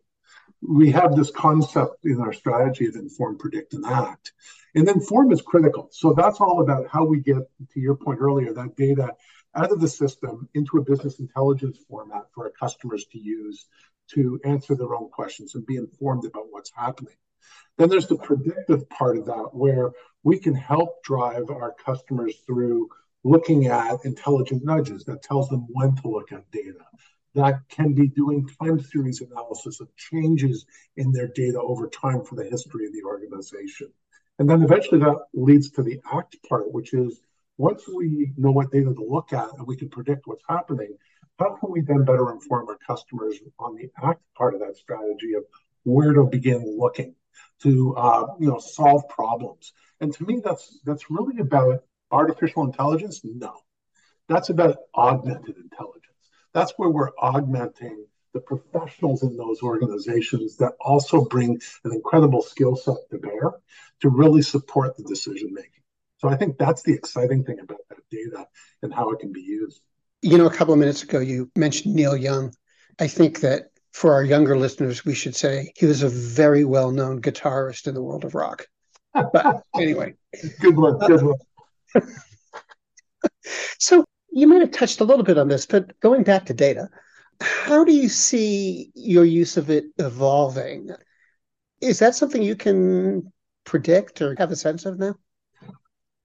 We 0.67 0.91
have 0.93 1.15
this 1.15 1.31
concept 1.31 2.05
in 2.05 2.21
our 2.21 2.33
strategy 2.33 2.87
of 2.87 2.95
inform, 2.95 3.39
predict, 3.39 3.75
and 3.75 3.85
act. 3.85 4.33
And 4.75 4.89
then 4.89 5.01
form 5.01 5.31
is 5.31 5.43
critical. 5.43 5.89
So 5.93 6.15
that's 6.15 6.41
all 6.41 6.63
about 6.63 6.89
how 6.89 7.05
we 7.05 7.21
get, 7.21 7.37
to 7.37 7.81
your 7.81 7.97
point 7.97 8.21
earlier, 8.21 8.53
that 8.55 8.77
data 8.77 9.13
out 9.55 9.71
of 9.71 9.81
the 9.81 9.89
system 9.89 10.49
into 10.55 10.79
a 10.79 10.85
business 10.85 11.21
intelligence 11.21 11.79
format 11.89 12.25
for 12.35 12.45
our 12.45 12.53
customers 12.59 13.05
to 13.13 13.19
use 13.19 13.67
to 14.13 14.41
answer 14.45 14.75
their 14.75 14.95
own 14.95 15.09
questions 15.11 15.55
and 15.55 15.67
be 15.67 15.77
informed 15.77 16.25
about 16.25 16.47
what's 16.51 16.73
happening. 16.75 17.15
Then 17.79 17.89
there's 17.89 18.09
the 18.09 18.17
predictive 18.17 18.89
part 18.89 19.17
of 19.17 19.27
that 19.27 19.51
where 19.53 19.93
we 20.23 20.39
can 20.39 20.55
help 20.55 21.03
drive 21.03 21.51
our 21.51 21.75
customers 21.85 22.37
through 22.47 22.89
looking 23.23 23.67
at 23.67 24.05
intelligent 24.05 24.65
nudges 24.65 25.05
that 25.05 25.23
tells 25.23 25.49
them 25.49 25.67
when 25.71 25.95
to 25.97 26.09
look 26.09 26.33
at 26.33 26.51
data. 26.51 26.85
That 27.35 27.61
can 27.69 27.95
be 27.95 28.09
doing 28.09 28.49
time 28.61 28.81
series 28.81 29.21
analysis 29.21 29.81
of 29.81 29.95
changes 29.97 30.67
in 30.97 31.11
their 31.13 31.29
data 31.29 31.61
over 31.61 31.89
time 31.89 32.23
for 32.25 32.37
the 32.37 32.45
history 32.45 32.87
of 32.87 32.93
the 32.93 33.03
organization. 33.05 33.93
And 34.39 34.49
then 34.49 34.63
eventually 34.63 35.01
that 35.01 35.19
leads 35.33 35.71
to 35.73 35.83
the 35.83 36.01
act 36.13 36.37
part, 36.49 36.73
which 36.73 36.95
is 36.95 37.21
once 37.57 37.83
we 37.89 38.33
know 38.37 38.51
what 38.51 38.73
data 38.73 38.93
to 38.93 39.05
look 39.05 39.33
at 39.33 39.53
and 39.57 39.67
we 39.67 39.77
can 39.77 39.89
predict 39.89 40.27
what's 40.27 40.43
happening, 40.49 40.97
how 41.39 41.57
can 41.57 41.71
we 41.71 41.81
then 41.81 42.05
better 42.05 42.31
inform 42.31 42.69
our 42.69 42.79
customers 42.87 43.37
on 43.59 43.77
the 43.77 43.91
act 44.03 44.23
part 44.37 44.55
of 44.55 44.61
that 44.61 44.77
strategy 44.77 45.35
of 45.35 45.45
where 45.85 46.13
to 46.13 46.25
begin 46.25 46.77
looking 46.79 47.15
to 47.63 47.95
uh, 47.97 48.27
you 48.39 48.49
know 48.49 48.59
solve 48.59 49.09
problems? 49.09 49.73
And 50.01 50.13
to 50.15 50.25
me, 50.25 50.41
that's 50.45 50.81
that's 50.85 51.11
really 51.11 51.41
about 51.41 51.85
artificial 52.11 52.65
intelligence. 52.65 53.21
No, 53.25 53.55
that's 54.29 54.51
about 54.51 54.79
augmented 54.95 55.57
intelligence. 55.57 56.14
That's 56.55 56.73
where 56.77 56.89
we're 56.89 57.11
augmenting 57.19 58.07
the 58.33 58.41
professionals 58.41 59.23
in 59.23 59.37
those 59.37 59.63
organizations 59.63 60.57
that 60.57 60.73
also 60.81 61.25
bring 61.25 61.61
an 61.85 61.93
incredible 61.93 62.43
skill 62.43 62.77
set 62.77 62.97
to 63.11 63.19
bear 63.19 63.53
to 64.01 64.09
really 64.09 64.43
support 64.43 64.97
the 64.97 65.05
decision 65.05 65.51
making. 65.53 65.71
So 66.19 66.29
I 66.29 66.37
think 66.37 66.59
that's 66.59 66.83
the 66.83 66.93
exciting 66.95 67.45
thing 67.45 67.61
about 67.61 67.81
that 67.91 67.99
data 68.11 68.47
and 68.83 68.93
how 68.93 69.11
it 69.11 69.21
can 69.21 69.33
be 69.33 69.43
used. 69.43 69.81
You 70.23 70.39
know, 70.39 70.47
a 70.47 70.53
couple 70.53 70.75
of 70.75 70.81
minutes 70.81 71.03
ago, 71.03 71.21
you 71.21 71.51
mentioned 71.55 71.95
Neil 71.95 72.17
Young. 72.17 72.53
I 72.99 73.09
think 73.09 73.41
that 73.41 73.67
for 73.93 74.13
our 74.13 74.25
younger 74.25 74.57
listeners, 74.57 75.05
we 75.05 75.15
should 75.15 75.37
say 75.37 75.73
he 75.77 75.87
was 75.87 76.03
a 76.03 76.09
very 76.09 76.65
well 76.65 76.91
known 76.91 77.21
guitarist 77.21 77.87
in 77.87 77.95
the 77.95 78.03
world 78.03 78.25
of 78.25 78.35
rock. 78.35 78.67
But 79.13 79.63
anyway, 79.77 80.15
good 80.61 80.77
one. 80.77 80.99
Good 80.99 81.23
one. 81.23 81.37
so 83.79 84.05
you 84.35 84.49
might 84.49 84.61
have 84.61 84.73
touched 84.73 85.01
a 85.01 85.05
little 85.05 85.25
bit 85.25 85.39
on 85.39 85.47
this, 85.47 85.65
but 85.65 85.99
going 86.01 86.25
back 86.25 86.47
to 86.47 86.55
data, 86.55 86.89
how 87.41 87.85
do 87.85 87.93
you 87.93 88.09
see 88.09 88.91
your 88.95 89.25
use 89.25 89.57
of 89.57 89.71
it 89.71 89.85
evolving? 89.99 90.91
Is 91.81 92.01
that 92.01 92.17
something 92.17 92.43
you 92.43 92.57
can 92.57 93.33
predict 93.65 94.21
or 94.21 94.35
have 94.37 94.51
a 94.51 94.57
sense 94.57 94.87
of 94.87 94.99
now? 94.99 95.15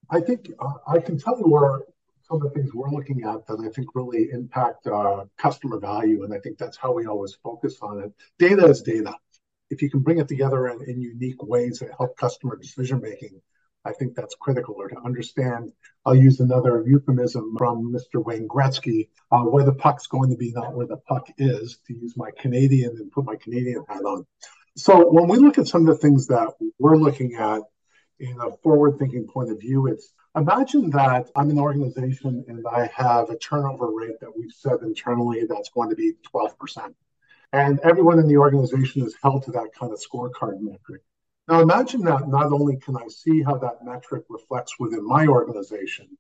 I 0.10 0.22
think 0.22 0.50
uh, 0.60 0.74
I 0.88 1.00
can 1.00 1.20
tell 1.20 1.38
you 1.38 1.46
where 1.46 1.82
some 2.28 2.38
of 2.38 2.42
the 2.42 2.50
things 2.50 2.74
we're 2.74 2.90
looking 2.90 3.24
at 3.24 3.46
that 3.46 3.60
I 3.64 3.70
think 3.70 3.90
really 3.94 4.30
impact 4.32 4.88
uh, 4.88 5.26
customer 5.38 5.80
value. 5.80 6.24
And 6.24 6.34
I 6.34 6.40
think 6.40 6.58
that's 6.58 6.78
how 6.78 6.92
we 6.92 7.06
always 7.06 7.38
focus 7.44 7.78
on 7.82 8.00
it. 8.00 8.12
Data 8.40 8.66
is 8.66 8.82
data. 8.82 9.14
if 9.70 9.84
you 9.84 9.90
can 9.90 10.00
bring 10.00 10.18
it 10.18 10.28
together 10.28 10.68
in, 10.70 10.82
in 10.90 11.00
unique 11.00 11.44
ways 11.44 11.78
that 11.80 11.90
help 11.96 12.18
customer 12.18 12.56
decision 12.56 13.02
making, 13.02 13.40
I 13.86 13.94
think 13.94 14.16
that's 14.16 14.36
critical. 14.40 14.76
Or 14.78 14.90
to 14.90 15.00
understand, 15.06 15.72
I'll 16.06 16.16
use 16.16 16.40
another 16.40 16.84
euphemism 16.86 17.56
from 17.58 17.94
Mr. 17.94 18.24
Wayne 18.24 18.48
Gretzky, 18.48 19.10
uh, 19.32 19.44
where 19.44 19.64
the 19.64 19.74
puck's 19.74 20.08
going 20.08 20.30
to 20.32 20.38
be, 20.38 20.52
not 20.52 20.74
where 20.74 20.88
the 20.88 20.98
puck 20.98 21.28
is, 21.38 21.80
to 21.88 21.94
use 21.94 22.16
my 22.18 22.30
Canadian 22.40 22.92
and 22.98 23.12
put 23.12 23.26
my 23.26 23.36
Canadian 23.36 23.84
hat 23.88 24.04
on. 24.04 24.26
So 24.76 25.10
when 25.10 25.28
we 25.28 25.38
look 25.38 25.58
at 25.58 25.68
some 25.68 25.82
of 25.82 25.88
the 25.88 26.02
things 26.02 26.28
that 26.28 26.54
we're 26.78 26.98
looking 26.98 27.36
at 27.36 27.62
in 28.20 28.38
a 28.40 28.56
forward-thinking 28.64 29.28
point 29.28 29.52
of 29.52 29.60
view, 29.60 29.88
it's 29.88 30.14
imagine 30.36 30.90
that 30.92 31.30
I'm 31.36 31.50
an 31.50 31.60
organization 31.60 32.46
and 32.48 32.66
I 32.72 32.90
have 32.94 33.30
a 33.30 33.38
turnover 33.38 33.92
rate 33.92 34.20
that 34.22 34.32
we've 34.38 34.52
set 34.52 34.82
internally 34.82 35.46
that's 35.48 35.70
going 35.70 35.90
to 35.90 35.96
be 35.96 36.14
12%. 36.34 36.94
And 37.52 37.80
everyone 37.80 38.20
in 38.20 38.28
the 38.28 38.38
organization 38.38 39.04
is 39.04 39.16
held 39.22 39.44
to 39.44 39.52
that 39.52 39.70
kind 39.78 39.92
of 39.92 40.00
scorecard 40.00 40.60
metric. 40.60 41.02
Now 41.50 41.62
imagine 41.62 42.02
that 42.02 42.28
not 42.28 42.54
only 42.54 42.78
can 42.78 42.96
I 42.96 43.08
see 43.08 43.42
how 43.42 43.58
that 43.58 43.84
metric 43.84 44.26
reflects 44.30 44.78
within 44.78 45.04
my 45.04 45.26
organization, 45.26 46.16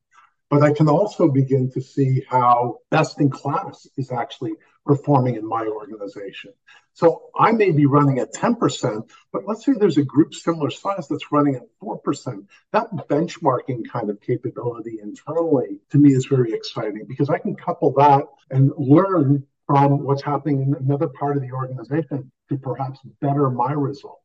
but 0.49 0.63
I 0.63 0.73
can 0.73 0.89
also 0.89 1.29
begin 1.29 1.69
to 1.73 1.81
see 1.81 2.25
how 2.27 2.79
best 2.89 3.21
in 3.21 3.29
class 3.29 3.87
is 3.95 4.11
actually 4.11 4.53
performing 4.87 5.35
in 5.35 5.47
my 5.47 5.67
organization. 5.67 6.51
So 6.93 7.29
I 7.37 7.51
may 7.51 7.69
be 7.69 7.85
running 7.85 8.17
at 8.17 8.33
10%, 8.33 9.07
but 9.31 9.43
let's 9.45 9.63
say 9.63 9.73
there's 9.73 9.99
a 9.99 10.03
group 10.03 10.33
similar 10.33 10.71
size 10.71 11.07
that's 11.07 11.31
running 11.31 11.53
at 11.53 11.67
4%. 11.79 12.47
That 12.71 12.89
benchmarking 13.07 13.87
kind 13.87 14.09
of 14.09 14.19
capability 14.21 14.97
internally 14.99 15.79
to 15.91 15.99
me 15.99 16.11
is 16.11 16.25
very 16.25 16.53
exciting 16.53 17.05
because 17.07 17.29
I 17.29 17.37
can 17.37 17.55
couple 17.55 17.93
that 17.99 18.23
and 18.49 18.71
learn 18.79 19.45
from 19.67 20.03
what's 20.03 20.23
happening 20.23 20.63
in 20.63 20.73
another 20.73 21.07
part 21.07 21.37
of 21.37 21.43
the 21.43 21.51
organization 21.51 22.31
to 22.49 22.57
perhaps 22.57 22.99
better 23.21 23.51
my 23.51 23.73
result. 23.73 24.21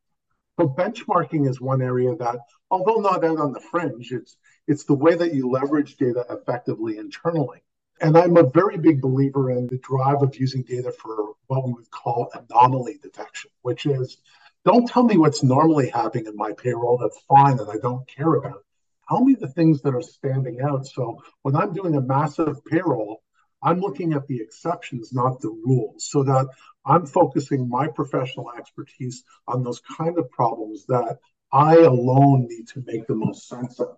So 0.59 0.69
benchmarking 0.69 1.49
is 1.49 1.59
one 1.59 1.81
area 1.81 2.15
that, 2.15 2.39
although 2.71 3.01
not 3.01 3.25
out 3.25 3.39
on 3.39 3.51
the 3.51 3.59
fringe, 3.59 4.11
it's 4.11 4.37
it's 4.67 4.85
the 4.85 4.93
way 4.93 5.15
that 5.15 5.33
you 5.33 5.49
leverage 5.49 5.97
data 5.97 6.25
effectively 6.29 6.97
internally. 6.97 7.61
And 8.01 8.17
I'm 8.17 8.37
a 8.37 8.49
very 8.49 8.77
big 8.77 9.01
believer 9.01 9.51
in 9.51 9.67
the 9.67 9.77
drive 9.77 10.21
of 10.21 10.35
using 10.35 10.63
data 10.63 10.91
for 10.91 11.33
what 11.47 11.65
we 11.65 11.73
would 11.73 11.91
call 11.91 12.31
anomaly 12.33 12.99
detection, 13.01 13.51
which 13.61 13.85
is 13.85 14.17
don't 14.63 14.87
tell 14.87 15.03
me 15.03 15.17
what's 15.17 15.43
normally 15.43 15.89
happening 15.89 16.25
in 16.25 16.35
my 16.35 16.51
payroll. 16.53 16.97
That's 16.97 17.19
fine 17.27 17.59
and 17.59 17.69
I 17.69 17.77
don't 17.77 18.07
care 18.07 18.33
about. 18.33 18.63
Tell 19.07 19.23
me 19.23 19.35
the 19.35 19.47
things 19.47 19.81
that 19.81 19.93
are 19.93 20.01
standing 20.01 20.61
out. 20.61 20.87
So 20.87 21.21
when 21.43 21.55
I'm 21.55 21.73
doing 21.73 21.95
a 21.95 22.01
massive 22.01 22.65
payroll, 22.65 23.21
I'm 23.65 23.79
looking 23.79 24.13
at 24.13 24.27
the 24.27 24.41
exceptions, 24.41 25.11
not 25.11 25.41
the 25.41 25.49
rules, 25.49 26.07
so 26.07 26.23
that 26.23 26.47
I'm 26.85 27.07
focusing 27.07 27.67
my 27.67 27.87
professional 27.87 28.51
expertise 28.55 29.23
on 29.47 29.63
those 29.63 29.81
kind 29.97 30.19
of 30.19 30.29
problems 30.29 30.85
that 30.85 31.17
I 31.51 31.77
alone 31.77 32.47
need 32.47 32.67
to 32.69 32.83
make 32.85 33.07
the 33.07 33.15
most 33.15 33.47
sense 33.47 33.79
of. 33.79 33.97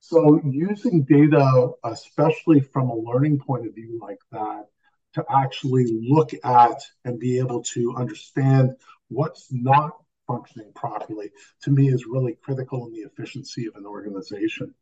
So, 0.00 0.40
using 0.44 1.04
data, 1.04 1.70
especially 1.82 2.60
from 2.60 2.90
a 2.90 2.94
learning 2.94 3.40
point 3.40 3.66
of 3.66 3.74
view 3.74 3.98
like 4.00 4.20
that, 4.32 4.66
to 5.14 5.24
actually 5.34 5.86
look 5.90 6.32
at 6.44 6.82
and 7.06 7.18
be 7.18 7.38
able 7.38 7.62
to 7.62 7.94
understand 7.96 8.76
what's 9.08 9.48
not 9.50 9.92
functioning 10.26 10.72
properly, 10.74 11.30
to 11.62 11.70
me, 11.70 11.88
is 11.88 12.04
really 12.06 12.36
critical 12.42 12.86
in 12.86 12.92
the 12.92 13.00
efficiency 13.00 13.66
of 13.66 13.76
an 13.76 13.86
organization. 13.86 14.74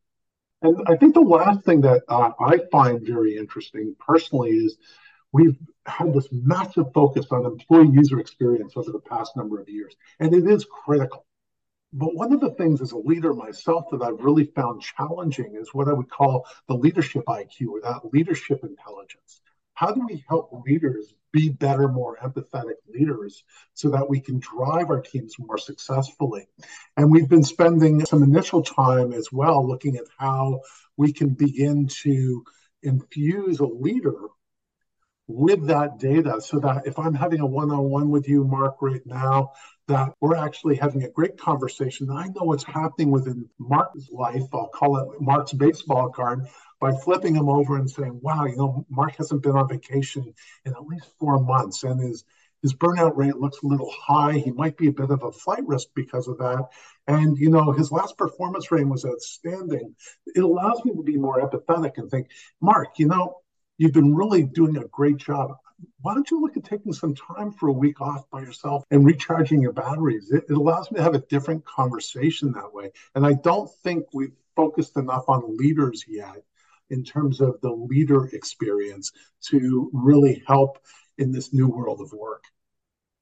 And 0.65 0.81
I 0.87 0.97
think 0.97 1.13
the 1.13 1.21
last 1.21 1.63
thing 1.67 1.83
that 1.83 2.05
uh, 2.09 2.31
I 2.41 2.59
find 2.73 3.07
very 3.07 3.37
interesting 3.37 3.95
personally 4.01 4.51
is 4.51 4.79
we've 5.31 5.59
had 5.85 6.15
this 6.15 6.29
massive 6.33 6.87
focus 6.95 7.27
on 7.31 7.45
employee 7.45 7.91
user 7.93 8.19
experience 8.19 8.73
over 8.75 8.91
the 8.91 8.99
past 8.99 9.37
number 9.37 9.61
of 9.61 9.69
years, 9.69 9.95
and 10.21 10.35
it 10.35 10.47
is 10.49 10.65
critical. 10.65 11.27
But 11.93 12.15
one 12.15 12.33
of 12.33 12.41
the 12.41 12.51
things 12.53 12.81
as 12.81 12.93
a 12.93 12.97
leader 12.97 13.35
myself 13.35 13.85
that 13.93 14.01
I've 14.01 14.25
really 14.25 14.47
found 14.47 14.81
challenging 14.81 15.55
is 15.55 15.75
what 15.75 15.87
I 15.87 15.93
would 15.93 16.09
call 16.09 16.47
the 16.67 16.75
leadership 16.75 17.25
IQ 17.27 17.69
or 17.69 17.81
that 17.83 18.13
leadership 18.13 18.65
intelligence. 18.65 19.43
How 19.75 19.93
do 19.93 20.07
we 20.09 20.25
help 20.29 20.51
leaders 20.67 21.15
be 21.35 21.49
better, 21.49 21.89
more 21.89 22.17
empathetic 22.25 22.77
leaders 22.89 23.43
so 23.75 23.91
that 23.91 24.09
we 24.09 24.21
can 24.21 24.39
drive 24.39 24.89
our 24.89 25.03
teams 25.03 25.35
more 25.39 25.59
successfully. 25.59 26.47
And 26.97 27.11
we've 27.11 27.29
been 27.29 27.43
spending 27.43 28.07
some 28.07 28.23
initial 28.23 28.63
time 28.63 29.13
as 29.13 29.33
well 29.33 29.67
looking 29.67 29.97
at 29.97 30.05
how 30.17 30.61
we 30.97 31.13
can 31.13 31.31
begin 31.31 31.89
to 32.03 32.45
infuse 32.85 33.59
a 33.59 33.67
leader 33.67 34.29
with 35.27 35.67
that 35.67 35.99
data 35.99 36.41
so 36.41 36.61
that 36.61 36.87
if 36.87 36.99
I'm 36.99 37.15
having 37.15 37.41
a 37.41 37.47
one 37.47 37.73
on 37.73 37.85
one 37.91 38.11
with 38.11 38.29
you, 38.29 38.45
Mark, 38.45 38.77
right 38.81 39.05
now, 39.05 39.53
that 39.89 40.15
we're 40.21 40.37
actually 40.37 40.77
having 40.77 41.03
a 41.05 41.11
great 41.11 41.37
conversation. 41.39 42.11
I 42.11 42.27
know 42.29 42.45
what's 42.45 42.65
happening 42.65 43.11
within 43.11 43.49
Mark's 43.59 44.09
life. 44.11 44.43
I'll 44.53 44.69
call 44.69 44.97
it 44.99 45.21
Mark's 45.21 45.53
baseball 45.53 46.11
card 46.11 46.47
by 46.81 46.93
flipping 46.93 47.35
him 47.35 47.49
over 47.49 47.77
and 47.77 47.91
saying, 47.91 48.19
wow, 48.23 48.47
you 48.47 48.57
know, 48.57 48.87
Mark 48.89 49.17
hasn't 49.17 49.43
been 49.43 49.57
on 49.57 49.69
vacation 49.69 50.35
in 50.65 50.73
at 50.73 50.87
least 50.87 51.11
four 51.19 51.39
months 51.39 51.83
and 51.85 52.01
his 52.01 52.25
his 52.65 52.73
burnout 52.73 53.15
rate 53.15 53.37
looks 53.37 53.59
a 53.63 53.67
little 53.67 53.91
high. 53.91 54.33
He 54.33 54.51
might 54.51 54.79
be 54.79 54.87
a 54.87 54.93
bit 54.93 55.11
of 55.11 55.23
a 55.23 55.31
flight 55.31 55.67
risk 55.67 55.89
because 55.95 56.29
of 56.29 56.39
that. 56.39 56.69
And, 57.07 57.37
you 57.37 57.51
know, 57.51 57.73
his 57.73 57.93
last 57.93 58.17
performance 58.17 58.73
rating 58.73 58.89
was 58.89 59.05
outstanding. 59.05 59.95
It 60.35 60.43
allows 60.43 60.83
me 60.83 60.95
to 60.95 61.03
be 61.03 61.19
more 61.19 61.47
empathetic 61.47 61.99
and 61.99 62.11
think, 62.11 62.31
Mark, 62.63 62.99
you 62.99 63.07
know, 63.07 63.43
you've 63.77 63.93
been 63.93 64.15
really 64.15 64.45
doing 64.45 64.79
a 64.79 64.89
great 64.89 65.19
job. 65.19 65.59
Why 66.01 66.15
don't 66.15 66.31
you 66.31 66.41
look 66.41 66.57
at 66.57 66.65
taking 66.65 66.93
some 66.93 67.15
time 67.15 67.51
for 67.53 67.69
a 67.69 67.73
week 67.73 68.01
off 68.01 68.29
by 68.31 68.41
yourself 68.41 68.85
and 68.91 69.05
recharging 69.05 69.61
your 69.61 69.73
batteries? 69.73 70.31
It, 70.31 70.45
it 70.49 70.57
allows 70.57 70.91
me 70.91 70.99
to 70.99 71.03
have 71.03 71.15
a 71.15 71.21
different 71.31 71.65
conversation 71.65 72.53
that 72.53 72.73
way. 72.73 72.93
And 73.15 73.27
I 73.27 73.35
don't 73.35 73.71
think 73.83 74.07
we've 74.13 74.35
focused 74.55 74.97
enough 74.97 75.25
on 75.29 75.57
leaders 75.57 76.05
yet 76.07 76.43
in 76.91 77.03
terms 77.03 77.41
of 77.41 77.61
the 77.63 77.73
leader 77.73 78.27
experience 78.27 79.13
to 79.49 79.91
really 79.93 80.43
help 80.47 80.79
in 81.19 81.33
this 81.33 81.53
new 81.53 81.69
world 81.69 82.01
of 82.01 82.13
work. 82.13 82.45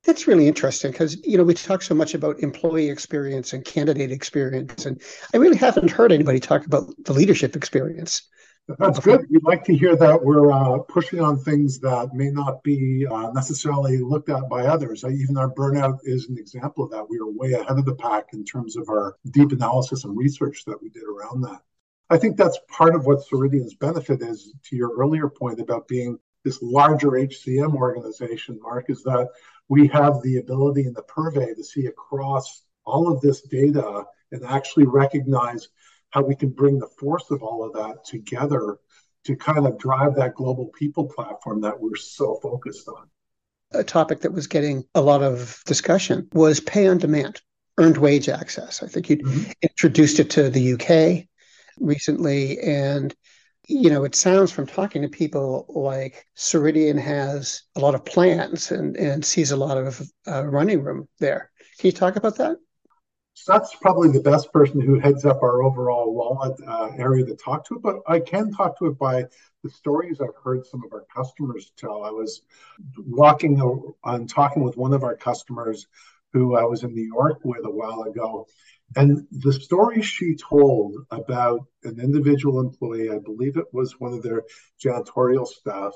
That's 0.05 0.27
really 0.27 0.49
interesting 0.49 0.91
because 0.91 1.17
you 1.25 1.39
know 1.39 1.45
we 1.45 1.55
talk 1.55 1.81
so 1.81 1.95
much 1.95 2.15
about 2.15 2.41
employee 2.41 2.91
experience 2.91 3.53
and 3.53 3.65
candidate 3.65 4.11
experience, 4.11 4.85
and 4.85 5.01
I 5.33 5.37
really 5.37 5.57
haven't 5.57 5.93
heard 5.93 6.11
anybody 6.11 6.41
talk 6.41 6.67
about 6.67 6.93
the 7.05 7.13
leadership 7.13 7.55
experience. 7.55 8.23
That's 8.79 9.01
good. 9.01 9.27
We'd 9.29 9.43
like 9.43 9.65
to 9.65 9.77
hear 9.77 9.97
that 9.97 10.25
we're 10.25 10.53
uh, 10.53 10.79
pushing 10.79 11.21
on 11.21 11.39
things 11.39 11.81
that 11.81 12.15
may 12.15 12.31
not 12.31 12.63
be 12.63 13.07
uh, 13.07 13.31
necessarily 13.33 13.99
looked 13.99 14.29
at 14.29 14.49
by 14.49 14.67
others. 14.67 15.05
Even 15.05 15.37
our 15.37 15.51
burnout 15.51 15.99
is 16.05 16.29
an 16.29 16.39
example 16.39 16.85
of 16.85 16.91
that. 16.93 17.09
We 17.09 17.19
are 17.19 17.27
way 17.27 17.53
ahead 17.53 17.79
of 17.79 17.85
the 17.85 17.95
pack 17.95 18.29
in 18.33 18.45
terms 18.45 18.77
of 18.77 18.89
our 18.89 19.17
deep 19.31 19.53
analysis 19.53 20.05
and 20.05 20.17
research 20.17 20.65
that 20.67 20.81
we 20.81 20.91
did 20.91 21.03
around 21.03 21.43
that. 21.43 21.61
I 22.09 22.19
think 22.19 22.37
that's 22.37 22.59
part 22.69 22.95
of 22.95 23.05
what 23.05 23.25
Ceridian's 23.25 23.75
benefit 23.75 24.23
is 24.23 24.53
to 24.65 24.77
your 24.77 24.97
earlier 24.97 25.29
point 25.29 25.61
about 25.61 25.89
being 25.89 26.19
this 26.45 26.61
larger 26.63 27.11
HCM 27.13 27.75
organization, 27.75 28.61
Mark, 28.63 28.91
is 28.91 29.03
that 29.05 29.29
we 29.69 29.89
have 29.89 30.23
the 30.23 30.39
ability 30.39 30.87
in 30.87 30.93
the 30.93 31.03
purvey 31.03 31.55
to 31.55 31.65
see 31.65 31.87
across 31.87 32.63
all 32.85 33.11
of 33.11 33.21
this 33.21 33.43
data 33.43 34.05
and 34.31 34.45
actually 34.45 34.87
recognize 34.87 35.69
how 36.13 36.23
we 36.23 36.35
can 36.35 36.51
bring 36.51 36.79
the 36.79 36.87
force 36.87 37.31
of 37.31 37.43
all 37.43 37.65
of 37.65 37.73
that 37.73 38.05
together 38.05 38.79
to 39.25 39.37
kind 39.37 39.67
of 39.67 39.79
drive 39.79 40.15
that 40.17 40.35
global 40.35 40.67
people 40.67 41.07
platform 41.07 41.61
that 41.61 41.79
we're 41.81 41.97
so 41.97 42.39
focused 42.43 42.89
on. 42.89 43.09
A 43.73 43.85
topic 43.85 44.21
that 44.21 44.33
was 44.33 44.47
getting 44.47 44.85
a 44.95 45.01
lot 45.01 45.23
of 45.23 45.63
discussion 45.65 46.29
was 46.33 46.61
pay 46.61 46.87
on 46.87 46.99
demand, 46.99 47.41
earned 47.79 47.97
wage 47.97 48.29
access. 48.29 48.83
I 48.83 48.89
think 48.89 49.09
you 49.09 49.19
mm-hmm. 49.19 49.51
introduced 49.63 50.21
it 50.21 50.31
to 50.31 50.51
the 50.51 50.75
UK 50.75 51.27
recently. 51.79 52.59
And, 52.61 53.15
you 53.67 53.89
know, 53.89 54.05
it 54.05 54.15
sounds 54.15 54.53
from 54.53 54.67
talking 54.67 55.03
to 55.03 55.09
people 55.09 55.65
like 55.69 56.27
Ceridian 56.37 57.01
has 57.01 57.63
a 57.77 57.81
lot 57.81 57.95
of 57.95 58.05
plans 58.05 58.71
and, 58.71 58.97
and 58.97 59.25
sees 59.25 59.53
a 59.53 59.57
lot 59.57 59.79
of 59.79 60.03
uh, 60.29 60.45
running 60.47 60.83
room 60.83 61.09
there. 61.19 61.51
Can 61.79 61.89
you 61.89 61.93
talk 61.93 62.17
about 62.17 62.37
that? 62.37 62.59
So 63.35 63.53
that's 63.53 63.75
probably 63.75 64.11
the 64.11 64.21
best 64.21 64.53
person 64.53 64.81
who 64.81 64.99
heads 64.99 65.25
up 65.25 65.43
our 65.43 65.63
overall 65.63 66.15
wallet 66.15 66.61
uh, 66.67 66.91
area 66.97 67.25
to 67.25 67.35
talk 67.35 67.67
to 67.69 67.79
but 67.79 67.97
I 68.07 68.21
can 68.21 68.53
talk 68.53 68.79
to 68.79 68.87
it 68.87 68.99
by 68.99 69.25
the 69.63 69.71
stories 69.71 70.21
I've 70.21 70.37
heard 70.43 70.67
some 70.67 70.83
of 70.85 70.93
our 70.93 71.07
customers 71.15 71.73
tell. 71.77 72.05
I 72.05 72.11
was 72.11 72.43
walking 72.97 73.61
on 73.61 74.27
talking 74.27 74.63
with 74.63 74.77
one 74.77 74.93
of 74.93 75.03
our 75.03 75.17
customers 75.17 75.87
who 76.33 76.57
I 76.57 76.65
was 76.65 76.83
in 76.83 76.95
New 76.95 77.07
York 77.07 77.41
with 77.45 77.65
a 77.65 77.71
while 77.71 78.03
ago, 78.03 78.47
and 78.97 79.27
the 79.31 79.53
story 79.53 80.03
she 80.03 80.35
told 80.35 80.95
about 81.11 81.67
an 81.85 82.01
individual 82.01 82.61
employee, 82.61 83.11
I 83.11 83.19
believe 83.19 83.57
it 83.57 83.73
was 83.73 84.01
one 84.01 84.13
of 84.13 84.23
their 84.23 84.43
janitorial 84.83 85.47
staff, 85.47 85.93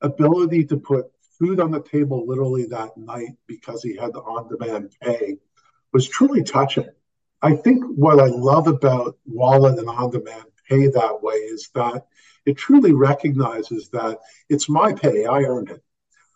ability 0.00 0.64
to 0.66 0.76
put 0.76 1.06
food 1.38 1.60
on 1.60 1.70
the 1.70 1.82
table 1.82 2.26
literally 2.26 2.66
that 2.66 2.96
night 2.96 3.30
because 3.46 3.82
he 3.82 3.96
had 3.96 4.12
the 4.12 4.20
on 4.20 4.48
demand 4.48 4.92
pay 5.00 5.36
was 5.98 6.08
truly 6.08 6.44
touching. 6.44 6.88
I 7.42 7.56
think 7.56 7.82
what 7.96 8.20
I 8.20 8.26
love 8.26 8.68
about 8.68 9.18
Wallet 9.26 9.80
and 9.80 9.88
on 9.88 10.10
demand 10.10 10.44
pay 10.68 10.86
that 10.86 11.20
way 11.20 11.34
is 11.34 11.70
that 11.74 12.06
it 12.46 12.56
truly 12.56 12.92
recognizes 12.92 13.88
that 13.88 14.20
it's 14.48 14.68
my 14.68 14.92
pay, 14.92 15.24
I 15.24 15.40
earned 15.42 15.70
it. 15.70 15.82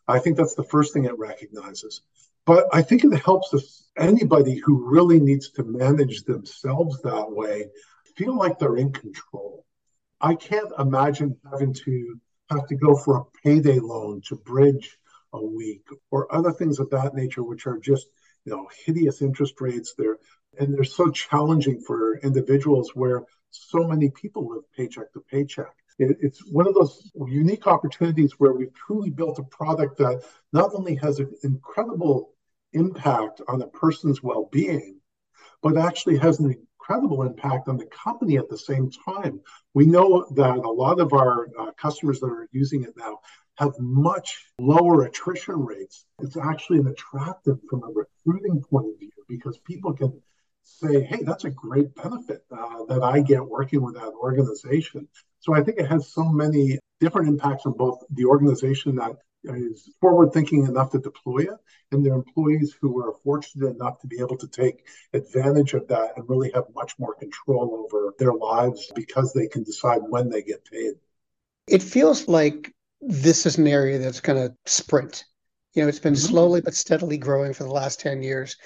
I 0.09 0.19
think 0.19 0.37
that's 0.37 0.57
the 0.57 0.65
first 0.65 0.93
thing 0.93 1.05
it 1.05 1.17
recognizes. 1.17 2.03
But 2.45 2.67
I 2.73 2.83
think 2.83 3.05
it 3.05 3.25
helps 3.25 3.85
anybody 3.97 4.59
who 4.59 4.91
really 4.91 5.21
needs 5.21 5.51
to 5.51 5.63
manage 5.63 6.25
themselves 6.25 7.01
that 7.03 7.31
way 7.31 7.67
feel 8.17 8.37
like 8.37 8.59
they're 8.59 8.79
in 8.79 8.93
control. 8.93 9.65
I 10.21 10.35
can't 10.35 10.73
imagine 10.77 11.37
having 11.49 11.73
to 11.85 12.21
have 12.51 12.67
to 12.67 12.75
go 12.75 12.97
for 12.97 13.19
a 13.19 13.25
payday 13.45 13.79
loan 13.79 14.23
to 14.23 14.35
bridge 14.35 14.99
a 15.33 15.41
week 15.41 15.87
or 16.11 16.35
other 16.35 16.51
things 16.51 16.81
of 16.81 16.91
that 16.91 17.15
nature, 17.15 17.45
which 17.45 17.69
are 17.69 17.79
just 17.79 18.09
you 18.45 18.53
know 18.53 18.69
hideous 18.85 19.23
interest 19.23 19.61
rates. 19.61 19.95
They're 19.97 20.19
and 20.59 20.75
they're 20.75 20.85
so 20.85 21.11
challenging 21.11 21.81
for 21.81 22.19
individuals 22.19 22.91
where 22.95 23.25
so 23.51 23.85
many 23.85 24.11
people 24.11 24.49
live 24.49 24.65
paycheck 24.77 25.13
to 25.13 25.21
paycheck. 25.21 25.75
It, 25.99 26.17
it's 26.21 26.41
one 26.51 26.67
of 26.67 26.75
those 26.75 27.11
unique 27.27 27.67
opportunities 27.67 28.33
where 28.39 28.53
we've 28.53 28.75
truly 28.75 29.11
built 29.11 29.39
a 29.39 29.45
product 29.45 29.99
that 29.99 30.23
not 30.53 30.71
only 30.75 30.97
has 30.97 31.19
an 31.19 31.33
incredible 31.43 32.31
impact 32.73 33.41
on 33.49 33.63
a 33.63 33.67
person's 33.69 34.23
well-being, 34.23 35.01
but 35.63 35.77
actually 35.77 36.19
has 36.19 36.41
an 36.41 36.67
incredible 36.83 37.23
impact 37.23 37.69
on 37.69 37.77
the 37.77 37.87
company 37.87 38.37
at 38.39 38.49
the 38.49 38.59
same 38.59 38.91
time. 38.91 39.41
We 39.75 39.87
know 39.87 40.27
that 40.35 40.57
a 40.57 40.71
lot 40.71 41.01
of 41.01 41.13
our 41.13 41.49
uh, 41.59 41.71
customers 41.81 42.21
that 42.21 42.27
are 42.27 42.49
using 42.53 42.83
it 42.83 42.95
now 42.97 43.21
have 43.57 43.73
much 43.79 44.47
lower 44.59 45.05
attrition 45.05 45.65
rates. 45.65 46.07
It's 46.21 46.37
actually 46.37 46.79
an 46.79 46.89
attractive 46.89 47.59
from 47.69 47.83
a 47.85 47.89
recruiting 47.89 48.63
point 48.63 48.87
of 48.89 48.99
view 48.99 49.11
because 49.29 49.59
people 49.59 49.93
can 49.93 50.21
say, 50.65 51.03
hey, 51.05 51.23
that's 51.23 51.45
a 51.45 51.51
great 51.51 51.95
benefit 51.95 52.45
uh, 52.51 52.85
that 52.89 53.03
I 53.03 53.21
get 53.21 53.45
working 53.45 53.83
with 53.83 53.95
that 53.95 54.13
organization. 54.21 55.09
So 55.41 55.55
I 55.55 55.63
think 55.63 55.79
it 55.79 55.89
has 55.89 56.13
so 56.13 56.25
many 56.25 56.79
different 57.01 57.29
impacts 57.29 57.67
on 57.67 57.73
both 57.73 58.03
the 58.11 58.25
organization 58.25 58.97
that 58.97 59.17
is 59.45 59.91
forward 60.01 60.33
thinking 60.33 60.67
enough 60.67 60.91
to 60.91 60.99
deploy 60.99 61.41
it 61.41 61.59
and 61.91 62.05
their 62.05 62.15
employees 62.15 62.75
who 62.81 63.01
are 63.01 63.15
fortunate 63.25 63.69
enough 63.69 64.01
to 64.01 64.07
be 64.07 64.19
able 64.21 64.37
to 64.39 64.49
take 64.49 64.87
advantage 65.13 65.75
of 65.75 65.87
that 65.89 66.13
and 66.17 66.29
really 66.29 66.51
have 66.55 66.65
much 66.75 66.95
more 66.99 67.15
control 67.15 67.85
over 67.85 68.15
their 68.19 68.33
lives 68.33 68.91
because 68.95 69.33
they 69.33 69.47
can 69.47 69.63
decide 69.63 70.01
when 70.09 70.29
they 70.29 70.43
get 70.43 70.65
paid. 70.65 70.95
It 71.67 71.83
feels 71.83 72.29
like 72.29 72.73
this 73.01 73.47
is 73.47 73.59
an 73.59 73.67
area 73.67 73.99
that's 73.99 74.21
going 74.21 74.49
to 74.49 74.55
sprint. 74.65 75.25
You 75.75 75.83
know, 75.83 75.89
it's 75.89 75.99
been 75.99 76.15
mm-hmm. 76.15 76.29
slowly 76.29 76.61
but 76.61 76.75
steadily 76.75 77.19
growing 77.19 77.53
for 77.53 77.65
the 77.65 77.71
last 77.71 78.01
10 78.01 78.23
years. 78.23 78.57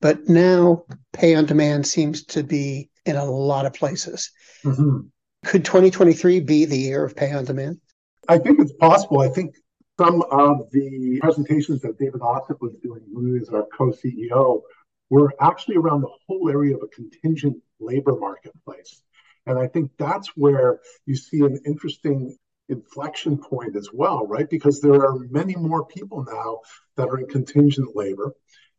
But 0.00 0.28
now 0.28 0.84
pay 1.12 1.34
on 1.34 1.46
demand 1.46 1.86
seems 1.86 2.24
to 2.26 2.42
be 2.42 2.90
in 3.06 3.16
a 3.16 3.24
lot 3.24 3.66
of 3.66 3.72
places. 3.72 4.30
Mm-hmm. 4.64 5.06
Could 5.44 5.64
2023 5.64 6.40
be 6.40 6.64
the 6.64 6.76
year 6.76 7.04
of 7.04 7.16
pay 7.16 7.32
on 7.32 7.44
demand? 7.44 7.80
I 8.28 8.38
think 8.38 8.58
it's 8.60 8.72
possible. 8.72 9.20
I 9.20 9.28
think 9.28 9.54
some 9.98 10.22
of 10.30 10.70
the 10.72 11.18
presentations 11.20 11.80
that 11.82 11.98
David 11.98 12.20
Ossip 12.20 12.60
was 12.60 12.74
doing, 12.82 13.02
who 13.12 13.36
is 13.36 13.48
our 13.48 13.66
co-CEO, 13.76 14.62
were 15.10 15.32
actually 15.40 15.76
around 15.76 16.02
the 16.02 16.10
whole 16.26 16.50
area 16.50 16.76
of 16.76 16.82
a 16.82 16.88
contingent 16.88 17.56
labor 17.80 18.16
marketplace. 18.16 19.02
And 19.46 19.58
I 19.58 19.68
think 19.68 19.92
that's 19.98 20.28
where 20.36 20.80
you 21.06 21.14
see 21.14 21.40
an 21.40 21.60
interesting 21.64 22.36
inflection 22.68 23.38
point 23.38 23.76
as 23.76 23.90
well, 23.92 24.26
right? 24.26 24.50
Because 24.50 24.80
there 24.80 25.04
are 25.06 25.18
many 25.30 25.54
more 25.54 25.86
people 25.86 26.24
now 26.24 26.60
that 26.96 27.08
are 27.08 27.18
in 27.18 27.26
contingent 27.26 27.94
labor 27.94 28.34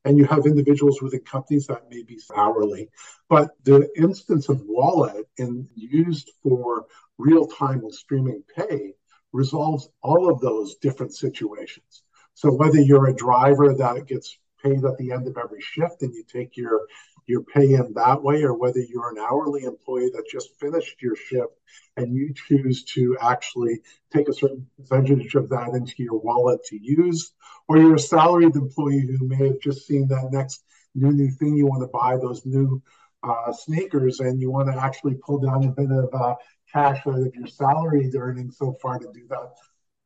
and 0.08 0.18
you 0.18 0.26
have 0.26 0.46
individuals 0.46 1.02
within 1.02 1.22
companies 1.22 1.68
that 1.68 1.90
may 1.90 2.04
be 2.04 2.20
hourly. 2.36 2.90
But 3.30 3.52
the 3.64 3.90
instance 3.98 4.48
of 4.50 4.62
wallet 4.66 5.26
and 5.38 5.68
used 5.76 6.32
for 6.44 6.86
real 7.18 7.48
time 7.48 7.80
and 7.80 7.94
streaming 7.94 8.44
pay 8.56 8.94
resolves 9.34 9.90
all 10.02 10.30
of 10.32 10.40
those 10.40 10.76
different 10.76 11.14
situations. 11.14 12.04
So 12.34 12.52
whether 12.52 12.80
you're 12.80 13.08
a 13.08 13.16
driver 13.16 13.74
that 13.74 14.08
gets 14.08 14.38
paid 14.64 14.84
at 14.86 14.98
the 14.98 15.12
end 15.12 15.28
of 15.28 15.38
every 15.38 15.62
shift 15.62 16.02
and 16.02 16.14
you 16.14 16.24
take 16.24 16.58
your 16.58 16.88
your 17.28 17.44
pay 17.44 17.74
in 17.74 17.94
that 17.94 18.24
way, 18.24 18.42
or 18.44 18.54
whether 18.54 18.80
you're 18.80 19.10
an 19.10 19.20
hourly 19.20 19.64
employee 19.64 20.10
that 20.14 20.24
just 20.32 20.58
finished 20.62 21.02
your 21.02 21.16
shift 21.16 21.52
and 21.98 22.16
you 22.16 22.34
choose 22.34 22.86
to 22.86 23.18
actually 23.22 23.82
take 24.14 24.30
a 24.30 24.34
certain 24.34 24.66
percentage 24.80 25.36
of 25.36 25.50
that 25.50 25.72
into 25.74 26.04
your 26.04 26.18
wallet 26.18 26.64
to 26.64 26.78
use, 26.82 27.34
or 27.68 27.78
you're 27.78 27.96
a 27.96 28.00
salaried 28.00 28.56
employee 28.56 29.06
who 29.20 29.28
may 29.28 29.48
have 29.48 29.60
just 29.60 29.86
seen 29.86 30.08
that 30.08 30.30
next 30.32 30.64
new 30.96 31.12
new 31.12 31.30
thing 31.32 31.58
you 31.58 31.68
want 31.68 31.82
to 31.82 31.88
buy, 31.88 32.16
those 32.16 32.46
new 32.46 32.82
uh, 33.24 33.52
sneakers, 33.52 34.22
and 34.22 34.40
you 34.40 34.50
want 34.50 34.72
to 34.72 34.82
actually 34.82 35.16
pull 35.16 35.40
down 35.40 35.66
a 35.66 35.72
bit 35.72 35.92
of 35.92 36.10
uh, 36.14 36.36
cash 36.72 37.06
out 37.08 37.20
of 37.20 37.36
your 37.36 37.48
salary 37.48 38.12
earnings 38.16 38.58
so 38.58 38.76
far 38.82 39.00
to 39.00 39.12
do 39.14 39.28
that. 39.30 39.54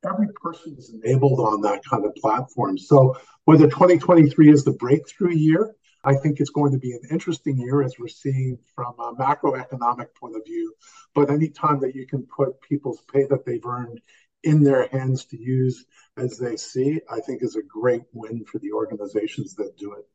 Every 0.07 0.29
person 0.41 0.75
is 0.77 0.93
enabled 0.93 1.39
on 1.39 1.61
that 1.61 1.83
kind 1.85 2.05
of 2.05 2.15
platform. 2.15 2.77
So 2.77 3.15
whether 3.45 3.67
2023 3.67 4.51
is 4.51 4.63
the 4.63 4.71
breakthrough 4.71 5.35
year 5.35 5.75
I 6.03 6.15
think 6.15 6.39
it's 6.39 6.49
going 6.49 6.71
to 6.71 6.79
be 6.79 6.93
an 6.93 7.01
interesting 7.11 7.57
year 7.57 7.83
as 7.83 7.95
we're 7.99 8.07
seeing 8.07 8.57
from 8.75 8.95
a 8.99 9.13
macroeconomic 9.13 10.07
point 10.19 10.35
of 10.35 10.43
view. 10.45 10.73
But 11.13 11.29
anytime 11.29 11.79
that 11.81 11.95
you 11.95 12.07
can 12.07 12.23
put 12.23 12.61
people's 12.61 13.01
pay 13.13 13.25
that 13.25 13.45
they've 13.45 13.65
earned 13.65 14.01
in 14.43 14.63
their 14.63 14.87
hands 14.87 15.25
to 15.25 15.37
use 15.39 15.85
as 16.17 16.37
they 16.37 16.57
see, 16.57 16.99
I 17.09 17.19
think 17.19 17.43
is 17.43 17.55
a 17.55 17.61
great 17.61 18.03
win 18.13 18.45
for 18.45 18.57
the 18.59 18.71
organizations 18.71 19.53
that 19.55 19.77
do 19.77 19.93
it. 19.93 20.05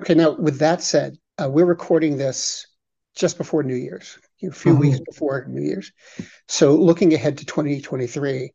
Okay, 0.00 0.14
now 0.14 0.32
with 0.32 0.58
that 0.60 0.82
said, 0.82 1.18
uh, 1.36 1.48
we're 1.50 1.66
recording 1.66 2.16
this 2.16 2.66
just 3.14 3.38
before 3.38 3.62
New 3.62 3.74
Year's, 3.74 4.18
a 4.42 4.50
few 4.50 4.72
mm-hmm. 4.72 4.80
weeks 4.80 5.00
before 5.00 5.46
New 5.48 5.62
Year's. 5.62 5.92
So 6.48 6.74
looking 6.76 7.14
ahead 7.14 7.38
to 7.38 7.46
2023, 7.46 8.52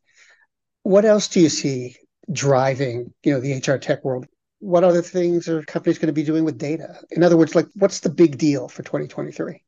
what 0.84 1.06
else 1.06 1.28
do 1.28 1.40
you 1.42 1.50
see 1.50 1.98
driving, 2.32 3.14
you 3.24 3.34
know, 3.34 3.40
the 3.40 3.54
HR 3.54 3.78
tech 3.78 4.04
world? 4.04 4.28
what 4.66 4.84
other 4.84 5.02
things 5.02 5.48
are 5.48 5.62
companies 5.64 6.00
going 6.00 6.08
to 6.08 6.14
be 6.14 6.24
doing 6.24 6.44
with 6.44 6.58
data? 6.58 7.00
In 7.12 7.24
other 7.24 7.38
words, 7.38 7.56
like 7.56 7.68
what's 7.76 8.00
the 8.00 8.10
big 8.10 8.38
deal 8.38 8.68
for 8.68 8.82
2023? 8.84 9.62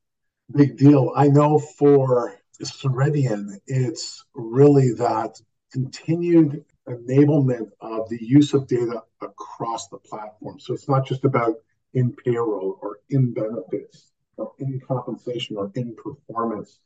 Big 0.56 0.78
deal. 0.78 1.12
I 1.16 1.28
know 1.28 1.60
for 1.60 2.36
Ceridian, 2.64 3.60
it's 3.68 4.26
really 4.34 4.94
that 4.94 5.40
continued 5.72 6.64
enablement 6.88 7.70
of 7.82 8.10
the 8.10 8.18
use 8.20 8.54
of 8.54 8.68
data 8.68 9.04
across 9.22 9.88
the 9.90 9.98
platform. 9.98 10.60
So 10.60 10.74
it's 10.74 10.88
not 10.88 11.06
just 11.06 11.26
about 11.26 11.56
in 11.94 12.14
payroll 12.14 12.80
or 12.82 13.00
in 13.10 13.34
benefits 13.34 14.12
in 14.60 14.80
compensation 14.80 15.58
or 15.58 15.72
in 15.76 15.96
performance. 15.96 16.80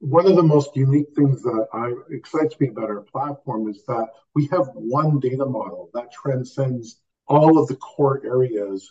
One 0.00 0.26
of 0.26 0.36
the 0.36 0.42
most 0.42 0.76
unique 0.76 1.14
things 1.14 1.42
that 1.42 1.68
I, 1.72 1.92
excites 2.14 2.58
me 2.60 2.68
about 2.68 2.90
our 2.90 3.00
platform 3.00 3.68
is 3.68 3.84
that 3.86 4.08
we 4.34 4.46
have 4.48 4.68
one 4.74 5.20
data 5.20 5.46
model 5.46 5.90
that 5.94 6.12
transcends 6.12 7.00
all 7.26 7.58
of 7.58 7.68
the 7.68 7.76
core 7.76 8.20
areas 8.24 8.90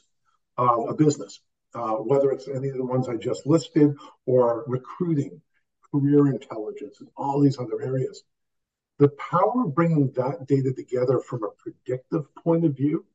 of 0.58 0.90
a 0.90 0.94
business, 0.94 1.40
uh, 1.76 1.96
whether 1.96 2.32
it's 2.32 2.48
any 2.48 2.70
of 2.70 2.78
the 2.78 2.86
ones 2.86 3.10
I 3.10 3.18
just 3.18 3.46
listed 3.46 3.96
or 4.26 4.64
recruiting, 4.68 5.42
career 5.92 6.28
intelligence, 6.28 6.98
and 7.00 7.10
all 7.16 7.42
these 7.42 7.60
other 7.60 7.82
areas. 7.82 8.24
The 9.00 9.10
power 9.10 9.66
of 9.66 9.76
bringing 9.76 10.12
that 10.12 10.48
data 10.48 10.72
together 10.74 11.20
from 11.20 11.44
a 11.44 11.50
predictive 11.58 12.34
point 12.36 12.66
of 12.66 12.76
view 12.76 13.06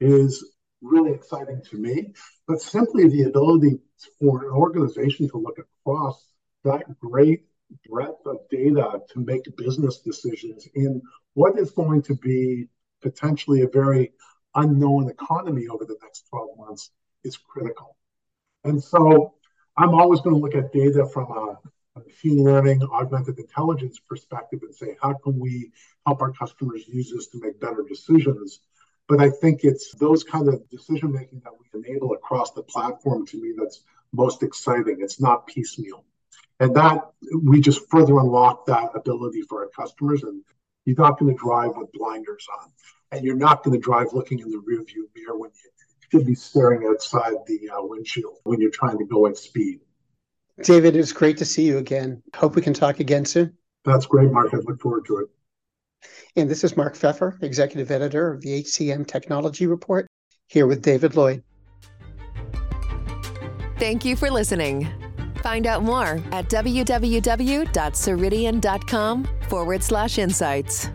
is 0.00 0.44
really 0.82 1.12
exciting 1.12 1.62
to 1.70 1.76
me, 1.76 2.12
but 2.46 2.60
simply 2.60 3.08
the 3.08 3.22
ability 3.22 3.78
for 4.18 4.44
an 4.44 4.50
organization 4.50 5.28
to 5.28 5.38
look 5.38 5.58
across 5.58 6.24
that 6.64 6.82
great 7.00 7.44
breadth 7.88 8.26
of 8.26 8.38
data 8.50 9.00
to 9.12 9.20
make 9.20 9.44
business 9.56 9.98
decisions 10.00 10.66
in 10.74 11.00
what 11.34 11.58
is 11.58 11.70
going 11.70 12.02
to 12.02 12.14
be 12.16 12.66
potentially 13.02 13.62
a 13.62 13.68
very 13.68 14.12
unknown 14.54 15.08
economy 15.08 15.68
over 15.68 15.84
the 15.84 15.96
next 16.02 16.26
12 16.30 16.48
months 16.58 16.90
is 17.24 17.36
critical. 17.36 17.96
And 18.64 18.82
so 18.82 19.34
I'm 19.76 19.94
always 19.94 20.20
going 20.20 20.34
to 20.34 20.40
look 20.40 20.54
at 20.54 20.72
data 20.72 21.06
from 21.06 21.30
a, 21.30 21.58
machine 22.06 22.42
learning, 22.42 22.82
augmented 22.92 23.38
intelligence 23.38 24.00
perspective 24.08 24.60
and 24.62 24.74
say, 24.74 24.96
how 25.02 25.12
can 25.12 25.38
we 25.38 25.70
help 26.06 26.22
our 26.22 26.32
customers 26.32 26.88
use 26.88 27.12
this 27.12 27.26
to 27.28 27.40
make 27.40 27.60
better 27.60 27.84
decisions? 27.86 28.60
But 29.10 29.20
I 29.20 29.28
think 29.28 29.64
it's 29.64 29.92
those 29.96 30.22
kind 30.22 30.46
of 30.46 30.70
decision 30.70 31.12
making 31.12 31.42
that 31.42 31.52
we 31.52 31.80
enable 31.80 32.12
across 32.12 32.52
the 32.52 32.62
platform 32.62 33.26
to 33.26 33.42
me 33.42 33.54
that's 33.58 33.82
most 34.12 34.44
exciting. 34.44 34.98
It's 35.00 35.20
not 35.20 35.48
piecemeal. 35.48 36.04
And 36.60 36.76
that 36.76 37.10
we 37.42 37.60
just 37.60 37.90
further 37.90 38.20
unlock 38.20 38.66
that 38.66 38.90
ability 38.94 39.42
for 39.42 39.64
our 39.64 39.70
customers. 39.70 40.22
And 40.22 40.44
you're 40.84 40.96
not 40.96 41.18
going 41.18 41.34
to 41.34 41.42
drive 41.42 41.72
with 41.76 41.90
blinders 41.90 42.46
on 42.62 42.70
and 43.10 43.24
you're 43.24 43.34
not 43.34 43.64
going 43.64 43.76
to 43.76 43.82
drive 43.84 44.12
looking 44.12 44.38
in 44.38 44.48
the 44.48 44.58
rearview 44.58 45.08
mirror 45.16 45.36
when 45.36 45.50
you 45.50 45.70
should 46.12 46.24
be 46.24 46.36
staring 46.36 46.86
outside 46.88 47.34
the 47.48 47.68
uh, 47.68 47.82
windshield 47.82 48.36
when 48.44 48.60
you're 48.60 48.70
trying 48.70 48.98
to 48.98 49.06
go 49.06 49.26
at 49.26 49.36
speed. 49.36 49.80
David, 50.62 50.94
it's 50.94 51.12
great 51.12 51.38
to 51.38 51.44
see 51.44 51.64
you 51.64 51.78
again. 51.78 52.22
Hope 52.36 52.54
we 52.54 52.62
can 52.62 52.74
talk 52.74 53.00
again 53.00 53.24
soon. 53.24 53.56
That's 53.84 54.06
great, 54.06 54.30
Mark. 54.30 54.54
I 54.54 54.58
look 54.58 54.80
forward 54.80 55.06
to 55.06 55.16
it. 55.18 55.30
And 56.36 56.50
this 56.50 56.64
is 56.64 56.76
Mark 56.76 56.96
Feffer, 56.96 57.40
Executive 57.42 57.90
Editor 57.90 58.32
of 58.32 58.42
the 58.42 58.62
HCM 58.62 59.06
Technology 59.06 59.66
Report, 59.66 60.06
here 60.48 60.66
with 60.66 60.82
David 60.82 61.16
Lloyd. 61.16 61.42
Thank 63.78 64.04
you 64.04 64.16
for 64.16 64.30
listening. 64.30 64.86
Find 65.42 65.66
out 65.66 65.82
more 65.82 66.20
at 66.32 66.50
www.ceridian.com 66.50 69.28
forward 69.48 69.82
slash 69.82 70.18
insights. 70.18 70.90